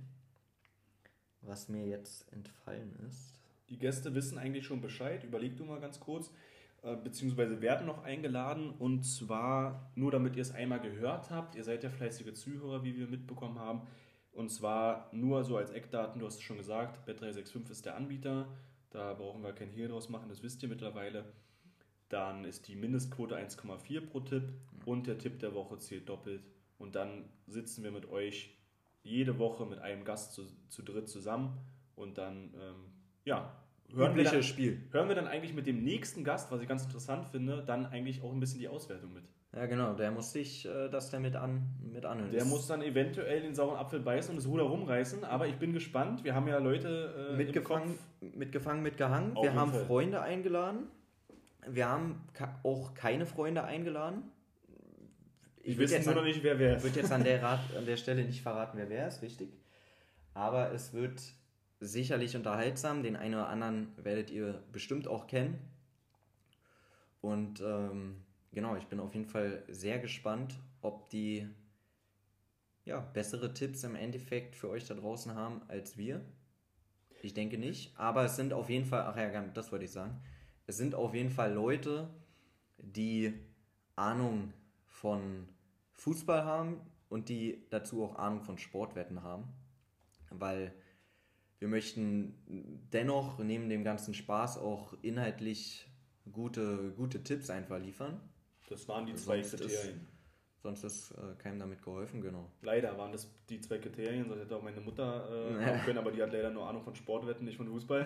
was 1.47 1.69
mir 1.69 1.85
jetzt 1.85 2.31
entfallen 2.33 2.95
ist. 3.07 3.39
Die 3.69 3.77
Gäste 3.77 4.13
wissen 4.13 4.37
eigentlich 4.37 4.65
schon 4.65 4.81
Bescheid. 4.81 5.23
Überleg 5.23 5.57
du 5.57 5.65
mal 5.65 5.79
ganz 5.79 5.99
kurz. 5.99 6.31
Äh, 6.83 6.95
beziehungsweise 6.97 7.61
werden 7.61 7.87
noch 7.87 8.03
eingeladen 8.03 8.71
und 8.77 9.03
zwar 9.03 9.91
nur 9.95 10.11
damit 10.11 10.35
ihr 10.35 10.43
es 10.43 10.53
einmal 10.53 10.79
gehört 10.79 11.31
habt. 11.31 11.55
Ihr 11.55 11.63
seid 11.63 11.83
ja 11.83 11.89
fleißige 11.89 12.33
Zuhörer, 12.33 12.83
wie 12.83 12.95
wir 12.95 13.07
mitbekommen 13.07 13.59
haben. 13.59 13.87
Und 14.31 14.49
zwar 14.49 15.09
nur 15.11 15.43
so 15.43 15.57
als 15.57 15.71
Eckdaten, 15.71 16.19
du 16.19 16.27
hast 16.27 16.35
es 16.35 16.41
schon 16.41 16.57
gesagt, 16.57 17.07
Bet365 17.09 17.71
ist 17.71 17.85
der 17.85 17.95
Anbieter. 17.95 18.47
Da 18.91 19.13
brauchen 19.13 19.41
wir 19.41 19.53
kein 19.53 19.69
Hehl 19.69 19.87
draus 19.87 20.09
machen, 20.09 20.29
das 20.29 20.43
wisst 20.43 20.61
ihr 20.61 20.69
mittlerweile. 20.69 21.25
Dann 22.09 22.45
ist 22.45 22.67
die 22.67 22.75
Mindestquote 22.75 23.35
1,4 23.35 24.01
pro 24.01 24.19
Tipp 24.19 24.53
und 24.85 25.07
der 25.07 25.17
Tipp 25.17 25.39
der 25.39 25.55
Woche 25.55 25.79
zählt 25.79 26.07
doppelt. 26.07 26.43
Und 26.77 26.95
dann 26.95 27.25
sitzen 27.47 27.83
wir 27.83 27.91
mit 27.91 28.09
euch 28.09 28.54
jede 29.05 29.39
Woche 29.39 29.65
mit 29.65 29.79
einem 29.79 30.03
Gast 30.03 30.33
zu, 30.33 30.43
zu 30.69 30.81
dritt 30.81 31.07
zusammen 31.07 31.57
und 31.95 32.17
dann, 32.17 32.53
ähm, 32.55 32.91
ja, 33.23 33.51
hören 33.93 34.15
wir, 34.15 34.23
dann, 34.23 34.43
Spiel. 34.43 34.81
hören 34.91 35.07
wir 35.07 35.15
dann 35.15 35.27
eigentlich 35.27 35.53
mit 35.53 35.67
dem 35.67 35.83
nächsten 35.83 36.23
Gast, 36.23 36.51
was 36.51 36.61
ich 36.61 36.67
ganz 36.67 36.83
interessant 36.83 37.27
finde, 37.27 37.63
dann 37.65 37.85
eigentlich 37.85 38.23
auch 38.23 38.33
ein 38.33 38.39
bisschen 38.39 38.59
die 38.59 38.67
Auswertung 38.67 39.13
mit. 39.13 39.23
Ja, 39.55 39.67
genau, 39.67 39.93
der 39.93 40.11
muss 40.11 40.33
sich 40.33 40.65
äh, 40.65 40.89
das 40.89 41.11
dann 41.11 41.21
mit, 41.21 41.35
an, 41.35 41.63
mit 41.93 42.03
anhören. 42.03 42.31
Der 42.31 42.43
muss 42.43 42.67
dann 42.67 42.81
eventuell 42.81 43.41
den 43.41 43.55
sauren 43.55 43.77
Apfel 43.77 44.01
beißen 44.01 44.31
und 44.31 44.37
das 44.37 44.47
Ruder 44.47 44.63
rumreißen, 44.63 45.23
aber 45.23 45.47
ich 45.47 45.55
bin 45.55 45.71
gespannt. 45.71 46.25
Wir 46.25 46.35
haben 46.35 46.47
ja 46.47 46.57
Leute 46.57 47.31
äh, 47.31 47.37
mitgefangen, 47.37 47.97
mitgefangen, 48.19 48.83
mitgehangen. 48.83 49.33
wir 49.35 49.53
haben 49.53 49.71
Fall. 49.71 49.85
Freunde 49.85 50.21
eingeladen. 50.21 50.87
Wir 51.67 51.87
haben 51.87 52.21
auch 52.63 52.95
keine 52.95 53.25
Freunde 53.25 53.63
eingeladen. 53.63 54.23
Ich, 55.67 55.79
weiß 55.79 56.05
nur 56.05 56.15
noch 56.15 56.23
nicht, 56.23 56.43
wer 56.43 56.59
wer 56.59 56.75
ist. 56.75 56.77
Ich 56.77 56.83
würde 56.83 56.99
jetzt 57.01 57.11
an 57.11 57.23
der, 57.23 57.41
Rat, 57.43 57.75
an 57.75 57.85
der 57.85 57.97
Stelle 57.97 58.23
nicht 58.23 58.41
verraten, 58.41 58.77
wer 58.77 58.87
wer 58.87 59.07
ist, 59.07 59.21
richtig. 59.23 59.49
Aber 60.35 60.71
es 60.71 60.93
wird 60.93 61.21
sicherlich 61.79 62.35
unterhaltsam. 62.35 63.01
Den 63.01 63.15
einen 63.15 63.33
oder 63.33 63.49
anderen 63.49 63.91
werdet 63.97 64.29
ihr 64.29 64.63
bestimmt 64.71 65.07
auch 65.07 65.25
kennen. 65.25 65.59
Und 67.21 67.61
ähm, 67.61 68.17
genau, 68.51 68.75
ich 68.75 68.85
bin 68.85 68.99
auf 68.99 69.15
jeden 69.15 69.25
Fall 69.25 69.63
sehr 69.67 69.97
gespannt, 69.97 70.53
ob 70.81 71.09
die 71.09 71.47
ja, 72.83 72.99
bessere 72.99 73.51
Tipps 73.51 73.83
im 73.83 73.95
Endeffekt 73.95 74.55
für 74.55 74.69
euch 74.69 74.85
da 74.85 74.93
draußen 74.93 75.33
haben 75.33 75.61
als 75.67 75.97
wir. 75.97 76.21
Ich 77.23 77.33
denke 77.33 77.57
nicht, 77.57 77.97
aber 77.97 78.25
es 78.25 78.35
sind 78.35 78.53
auf 78.53 78.69
jeden 78.69 78.85
Fall, 78.85 79.01
ach 79.01 79.17
ja, 79.17 79.41
das 79.41 79.71
wollte 79.71 79.85
ich 79.85 79.91
sagen, 79.91 80.21
es 80.67 80.77
sind 80.77 80.93
auf 80.93 81.15
jeden 81.15 81.31
Fall 81.31 81.53
Leute, 81.53 82.07
die 82.77 83.33
Ahnung 83.95 84.53
von 84.85 85.47
Fußball 85.95 86.43
haben 86.43 86.81
und 87.09 87.29
die 87.29 87.65
dazu 87.69 88.03
auch 88.03 88.15
Ahnung 88.15 88.41
von 88.41 88.57
Sportwetten 88.57 89.23
haben, 89.23 89.47
weil 90.29 90.73
wir 91.59 91.67
möchten 91.67 92.87
dennoch 92.91 93.39
neben 93.39 93.69
dem 93.69 93.83
ganzen 93.83 94.13
Spaß 94.13 94.57
auch 94.57 94.93
inhaltlich 95.01 95.89
gute, 96.31 96.93
gute 96.95 97.23
Tipps 97.23 97.49
einfach 97.49 97.79
liefern. 97.79 98.19
Das 98.67 98.87
waren 98.87 99.05
die 99.05 99.15
zwei 99.15 99.41
Kriterien. 99.41 100.07
Sonst 100.65 100.83
ist 100.83 101.11
äh, 101.11 101.15
keinem 101.43 101.59
damit 101.59 101.83
geholfen, 101.83 102.21
genau. 102.21 102.49
Leider 102.63 102.97
waren 102.97 103.11
das 103.11 103.29
die 103.47 103.61
zwei 103.61 103.77
Kriterien, 103.77 104.27
sonst 104.27 104.41
hätte 104.41 104.55
auch 104.55 104.63
meine 104.63 104.81
Mutter 104.81 105.29
äh, 105.29 105.63
haben 105.63 105.79
können, 105.85 105.99
aber 105.99 106.11
die 106.11 106.23
hat 106.23 106.33
leider 106.33 106.49
nur 106.49 106.67
Ahnung 106.67 106.81
von 106.81 106.95
Sportwetten, 106.95 107.45
nicht 107.45 107.57
von 107.57 107.67
Fußball. 107.67 108.03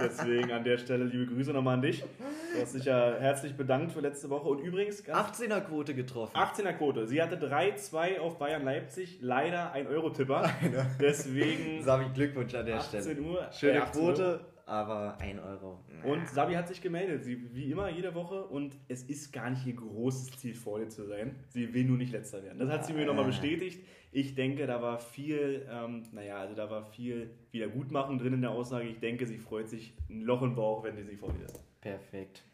Deswegen 0.00 0.50
an 0.50 0.64
der 0.64 0.78
Stelle 0.78 1.04
liebe 1.04 1.26
Grüße 1.26 1.52
nochmal 1.52 1.74
an 1.74 1.82
dich. 1.82 2.00
Du 2.00 2.62
hast 2.62 2.74
dich 2.74 2.86
ja 2.86 3.16
herzlich 3.18 3.54
bedankt 3.54 3.92
für 3.92 4.00
letzte 4.00 4.30
Woche. 4.30 4.48
Und 4.48 4.60
übrigens... 4.60 5.04
18er 5.04 5.60
Quote 5.60 5.94
getroffen. 5.94 6.34
18er 6.34 6.72
Quote. 6.72 7.06
Sie 7.06 7.20
hatte 7.20 7.36
3-2 7.36 8.18
auf 8.18 8.38
Bayern 8.38 8.64
Leipzig, 8.64 9.18
leider 9.20 9.72
ein 9.72 9.86
Euro-Tipper. 9.86 10.50
Deswegen... 10.98 11.82
Sabi, 11.84 12.06
Glückwunsch 12.14 12.54
an 12.54 12.64
der 12.64 12.78
18 12.78 13.02
Stelle. 13.02 13.20
Uhr. 13.20 13.52
Schöne 13.52 13.80
äh, 13.80 13.82
Quote. 13.82 14.40
Uhr 14.40 14.49
aber 14.70 15.18
1 15.18 15.40
Euro. 15.40 15.80
Und 16.04 16.28
Sabi 16.28 16.54
hat 16.54 16.68
sich 16.68 16.80
gemeldet, 16.80 17.24
sie, 17.24 17.52
wie 17.54 17.72
immer 17.72 17.90
jede 17.90 18.14
Woche. 18.14 18.44
Und 18.44 18.76
es 18.86 19.02
ist 19.02 19.32
gar 19.32 19.50
nicht 19.50 19.66
ihr 19.66 19.74
großes 19.74 20.38
Ziel, 20.38 20.54
vorne 20.54 20.88
zu 20.88 21.06
sein. 21.06 21.34
Sie 21.48 21.74
will 21.74 21.84
nur 21.84 21.98
nicht 21.98 22.12
letzter 22.12 22.42
werden. 22.44 22.58
Das 22.60 22.70
hat 22.70 22.86
sie 22.86 22.92
mir 22.92 23.04
nochmal 23.04 23.24
bestätigt. 23.24 23.84
Ich 24.12 24.36
denke, 24.36 24.68
da 24.68 24.80
war 24.80 25.00
viel, 25.00 25.66
ähm, 25.68 26.04
naja, 26.12 26.38
also 26.38 26.54
da 26.54 26.70
war 26.70 26.84
viel 26.84 27.30
Wiedergutmachung 27.50 28.18
drin 28.18 28.34
in 28.34 28.42
der 28.42 28.52
Aussage. 28.52 28.86
Ich 28.86 29.00
denke, 29.00 29.26
sie 29.26 29.38
freut 29.38 29.68
sich 29.68 29.92
ein 30.08 30.22
Loch 30.22 30.42
im 30.42 30.54
Bauch, 30.54 30.84
wenn 30.84 30.96
sie 30.96 31.02
sich 31.02 31.18
vorne 31.18 31.42
ist. 31.44 31.60
Perfekt. 31.80 32.44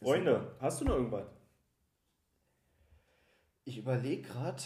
Freunde, 0.00 0.54
hast 0.60 0.80
du 0.80 0.84
noch 0.84 0.94
irgendwas? 0.94 1.26
Ich 3.64 3.78
überlege 3.78 4.22
gerade, 4.22 4.62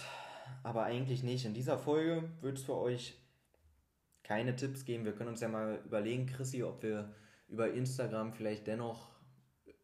aber 0.63 0.85
eigentlich 0.85 1.23
nicht. 1.23 1.47
In 1.47 1.55
dieser 1.55 1.79
Folge 1.79 2.25
wird 2.43 2.59
es 2.59 2.65
für 2.65 2.77
euch 2.77 3.15
keine 4.27 4.57
Tipps 4.57 4.85
geben. 4.85 5.05
Wir 5.05 5.13
können 5.13 5.31
uns 5.31 5.41
ja 5.41 5.49
mal 5.49 5.81
überlegen, 5.85 6.27
Chrissy, 6.27 6.65
ob 6.65 6.83
wir 6.83 7.15
über 7.49 7.71
Instagram 7.73 8.33
vielleicht 8.33 8.67
dennoch 8.67 9.11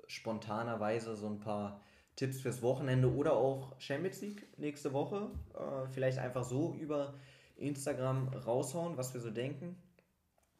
spontanerweise 0.08 1.14
so 1.14 1.28
ein 1.28 1.38
paar 1.38 1.80
Tipps 2.16 2.40
fürs 2.40 2.60
Wochenende 2.60 3.12
oder 3.14 3.34
auch 3.34 3.78
Champions 3.80 4.20
League 4.20 4.46
nächste 4.58 4.92
Woche 4.92 5.30
äh, 5.54 5.88
vielleicht 5.92 6.18
einfach 6.18 6.42
so 6.42 6.74
über 6.74 7.14
Instagram 7.56 8.28
raushauen, 8.28 8.96
was 8.96 9.14
wir 9.14 9.20
so 9.20 9.30
denken. 9.30 9.76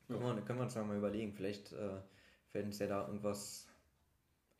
Ja. 0.09 0.17
Können, 0.17 0.37
wir, 0.37 0.43
können 0.43 0.59
wir 0.61 0.65
uns 0.65 0.77
mal 0.77 0.97
überlegen. 0.97 1.33
Vielleicht 1.33 1.73
äh, 1.73 2.01
fällt 2.51 2.67
uns 2.67 2.79
ja 2.79 2.87
da 2.87 3.07
irgendwas. 3.07 3.67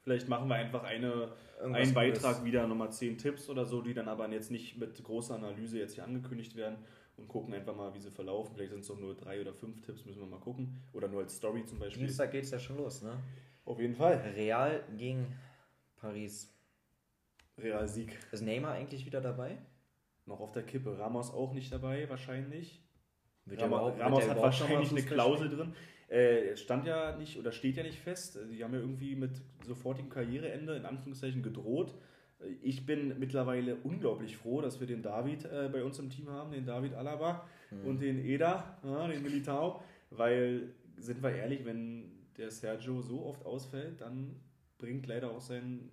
Vielleicht 0.03 0.29
machen 0.29 0.49
wir 0.49 0.57
einfach 0.57 0.83
eine, 0.83 1.33
einen 1.63 1.95
Beitrag 1.95 2.45
wieder, 2.45 2.67
nochmal 2.67 2.91
10 2.91 3.19
Tipps 3.19 3.49
oder 3.49 3.67
so, 3.67 3.83
die 3.83 3.95
dann 3.95 4.09
aber 4.09 4.29
jetzt 4.31 4.51
nicht 4.51 4.79
mit 4.79 5.01
großer 5.03 5.37
Analyse 5.37 5.79
jetzt 5.79 5.95
hier 5.95 6.03
angekündigt 6.03 6.57
werden, 6.57 6.79
und 7.23 7.29
gucken 7.29 7.55
einfach 7.55 7.75
mal, 7.75 7.95
wie 7.95 8.01
sie 8.01 8.11
verlaufen. 8.11 8.55
Vielleicht 8.55 8.73
sind 8.73 8.81
es 8.81 8.89
doch 8.89 8.99
nur 8.99 9.15
drei 9.15 9.41
oder 9.41 9.55
fünf 9.55 9.81
Tipps, 9.81 10.05
müssen 10.05 10.21
wir 10.21 10.27
mal 10.27 10.41
gucken. 10.41 10.83
Oder 10.93 11.09
nur 11.09 11.21
als 11.21 11.37
Story 11.37 11.65
zum 11.65 11.79
Beispiel. 11.79 12.07
Dienstag 12.07 12.33
geht 12.33 12.45
es 12.45 12.51
ja 12.51 12.59
schon 12.59 12.77
los, 12.77 13.03
ne? 13.03 13.17
Auf 13.65 13.79
jeden 13.79 13.95
Fall. 13.95 14.17
Real 14.35 14.85
gegen 14.97 15.35
Paris. 15.97 16.53
Real 17.57 17.87
Sieg. 17.89 18.19
Ist 18.33 18.43
Neymar 18.43 18.73
eigentlich 18.73 19.07
wieder 19.07 19.21
dabei? 19.21 19.59
Noch 20.27 20.41
auf 20.41 20.53
der 20.53 20.65
Kippe. 20.65 20.99
Ramos 20.99 21.33
auch 21.33 21.53
nicht 21.53 21.73
dabei, 21.73 22.09
wahrscheinlich. 22.09 22.83
Wird 23.45 23.63
Ramos, 23.63 23.99
Ramos 23.99 24.29
hat 24.29 24.41
wahrscheinlich 24.41 24.91
eine 24.91 25.03
Klausel 25.03 25.49
drin. 25.49 25.75
Äh, 26.09 26.57
stand 26.57 26.87
ja 26.87 27.17
nicht 27.17 27.39
oder 27.39 27.53
steht 27.53 27.77
ja 27.77 27.83
nicht 27.83 28.01
fest. 28.01 28.39
Sie 28.49 28.63
haben 28.63 28.75
ja 28.75 28.81
irgendwie 28.81 29.15
mit 29.15 29.41
sofortigem 29.67 30.11
Karriereende 30.11 30.75
in 30.75 30.85
Anführungszeichen 30.85 31.43
gedroht. 31.43 31.95
Ich 32.63 32.87
bin 32.87 33.19
mittlerweile 33.19 33.77
unglaublich 33.77 34.37
froh, 34.37 34.61
dass 34.61 34.81
wir 34.81 34.87
den 34.87 35.03
David 35.03 35.45
äh, 35.45 35.69
bei 35.73 35.85
uns 35.85 35.99
im 35.99 36.11
Team 36.11 36.29
haben, 36.29 36.53
den 36.53 36.65
David 36.65 36.95
Alaba 36.95 37.47
mhm. 37.71 37.87
und 37.87 38.01
den 38.01 38.25
Eda, 38.25 38.79
ja, 38.83 39.07
den 39.09 39.23
Militao, 39.23 39.83
weil, 40.11 40.75
sind 40.97 41.23
wir 41.23 41.35
ehrlich, 41.35 41.65
wenn 41.65 42.11
der 42.37 42.51
Sergio 42.51 43.01
so 43.01 43.25
oft 43.27 43.45
ausfällt, 43.45 44.01
dann 44.01 44.37
bringt 44.79 45.07
leider 45.07 45.31
auch 45.31 45.41
sein, 45.41 45.91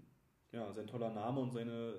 ja, 0.52 0.72
sein 0.74 0.88
toller 0.88 1.12
Name 1.12 1.40
und 1.40 1.52
seine 1.52 1.94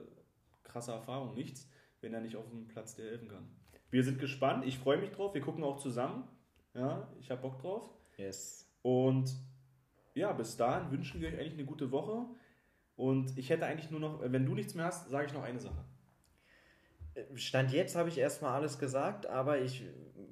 krasse 0.65 0.93
Erfahrung 0.93 1.35
nichts, 1.35 1.71
wenn 2.01 2.15
er 2.15 2.21
nicht 2.21 2.37
auf 2.37 2.49
dem 2.49 2.67
Platz 2.67 2.95
dir 2.95 3.05
helfen 3.05 3.29
kann. 3.29 3.47
Wir 3.91 4.05
sind 4.05 4.19
gespannt, 4.19 4.65
ich 4.67 4.79
freue 4.79 4.99
mich 4.99 5.11
drauf, 5.11 5.35
wir 5.35 5.41
gucken 5.41 5.65
auch 5.65 5.79
zusammen. 5.79 6.25
Ja, 6.75 7.09
ich 7.19 7.31
habe 7.31 7.43
Bock 7.43 7.59
drauf. 7.59 7.91
Yes. 8.17 8.69
Und 8.83 9.35
ja, 10.15 10.33
bis 10.33 10.57
dahin 10.57 10.91
wünschen 10.91 11.21
wir 11.21 11.29
euch 11.29 11.39
eigentlich 11.39 11.55
eine 11.55 11.65
gute 11.65 11.91
Woche. 11.91 12.27
Und 13.01 13.39
ich 13.39 13.49
hätte 13.49 13.65
eigentlich 13.65 13.91
nur 13.91 13.99
noch, 13.99 14.21
wenn 14.21 14.45
du 14.45 14.55
nichts 14.55 14.75
mehr 14.75 14.85
hast, 14.85 15.09
sage 15.09 15.25
ich 15.25 15.33
noch 15.33 15.43
eine 15.43 15.59
Sache. 15.59 15.83
Stand 17.35 17.73
jetzt 17.73 17.97
habe 17.97 18.11
ich 18.11 18.19
erstmal 18.19 18.53
alles 18.53 18.79
gesagt, 18.79 19.25
aber 19.25 19.59
ich 19.59 19.85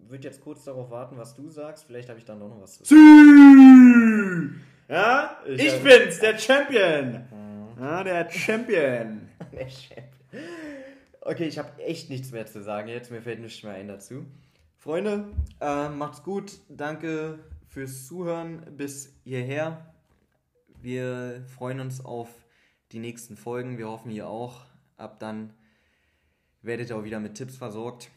würde 0.06 0.24
jetzt 0.24 0.42
kurz 0.42 0.64
darauf 0.64 0.90
warten, 0.90 1.16
was 1.16 1.34
du 1.34 1.48
sagst. 1.48 1.86
Vielleicht 1.86 2.10
habe 2.10 2.18
ich 2.18 2.26
dann 2.26 2.38
doch 2.40 2.50
noch 2.50 2.60
was 2.60 2.74
zu 2.74 2.84
sagen. 2.84 4.62
Ja, 4.86 5.38
ich, 5.46 5.64
ich 5.64 5.82
bin's, 5.82 6.18
der 6.20 6.36
Champion. 6.36 7.24
Ja, 7.80 8.04
der 8.04 8.30
Champion. 8.30 9.30
der 9.52 9.68
Champion. 9.70 10.04
Okay, 11.22 11.48
ich 11.48 11.58
habe 11.58 11.82
echt 11.82 12.10
nichts 12.10 12.32
mehr 12.32 12.44
zu 12.44 12.62
sagen 12.62 12.88
jetzt. 12.88 13.10
Mir 13.10 13.22
fällt 13.22 13.40
nichts 13.40 13.62
mehr 13.62 13.72
ein 13.72 13.88
dazu. 13.88 14.26
Freunde, 14.76 15.32
äh, 15.62 15.88
macht's 15.88 16.22
gut. 16.22 16.52
Danke 16.68 17.38
fürs 17.66 18.06
Zuhören 18.06 18.76
bis 18.76 19.14
hierher. 19.24 19.94
Wir 20.82 21.42
freuen 21.56 21.80
uns 21.80 22.04
auf 22.04 22.28
die 22.92 22.98
nächsten 22.98 23.36
Folgen. 23.36 23.78
Wir 23.78 23.88
hoffen 23.88 24.10
ihr 24.10 24.28
auch. 24.28 24.64
Ab 24.96 25.18
dann 25.20 25.52
werdet 26.62 26.90
ihr 26.90 26.96
auch 26.96 27.04
wieder 27.04 27.20
mit 27.20 27.34
Tipps 27.34 27.56
versorgt. 27.56 28.10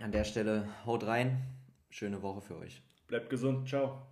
An 0.00 0.12
der 0.12 0.24
Stelle 0.24 0.68
haut 0.86 1.06
rein. 1.06 1.42
Schöne 1.90 2.22
Woche 2.22 2.40
für 2.40 2.56
euch. 2.56 2.82
Bleibt 3.08 3.30
gesund. 3.30 3.68
Ciao. 3.68 4.02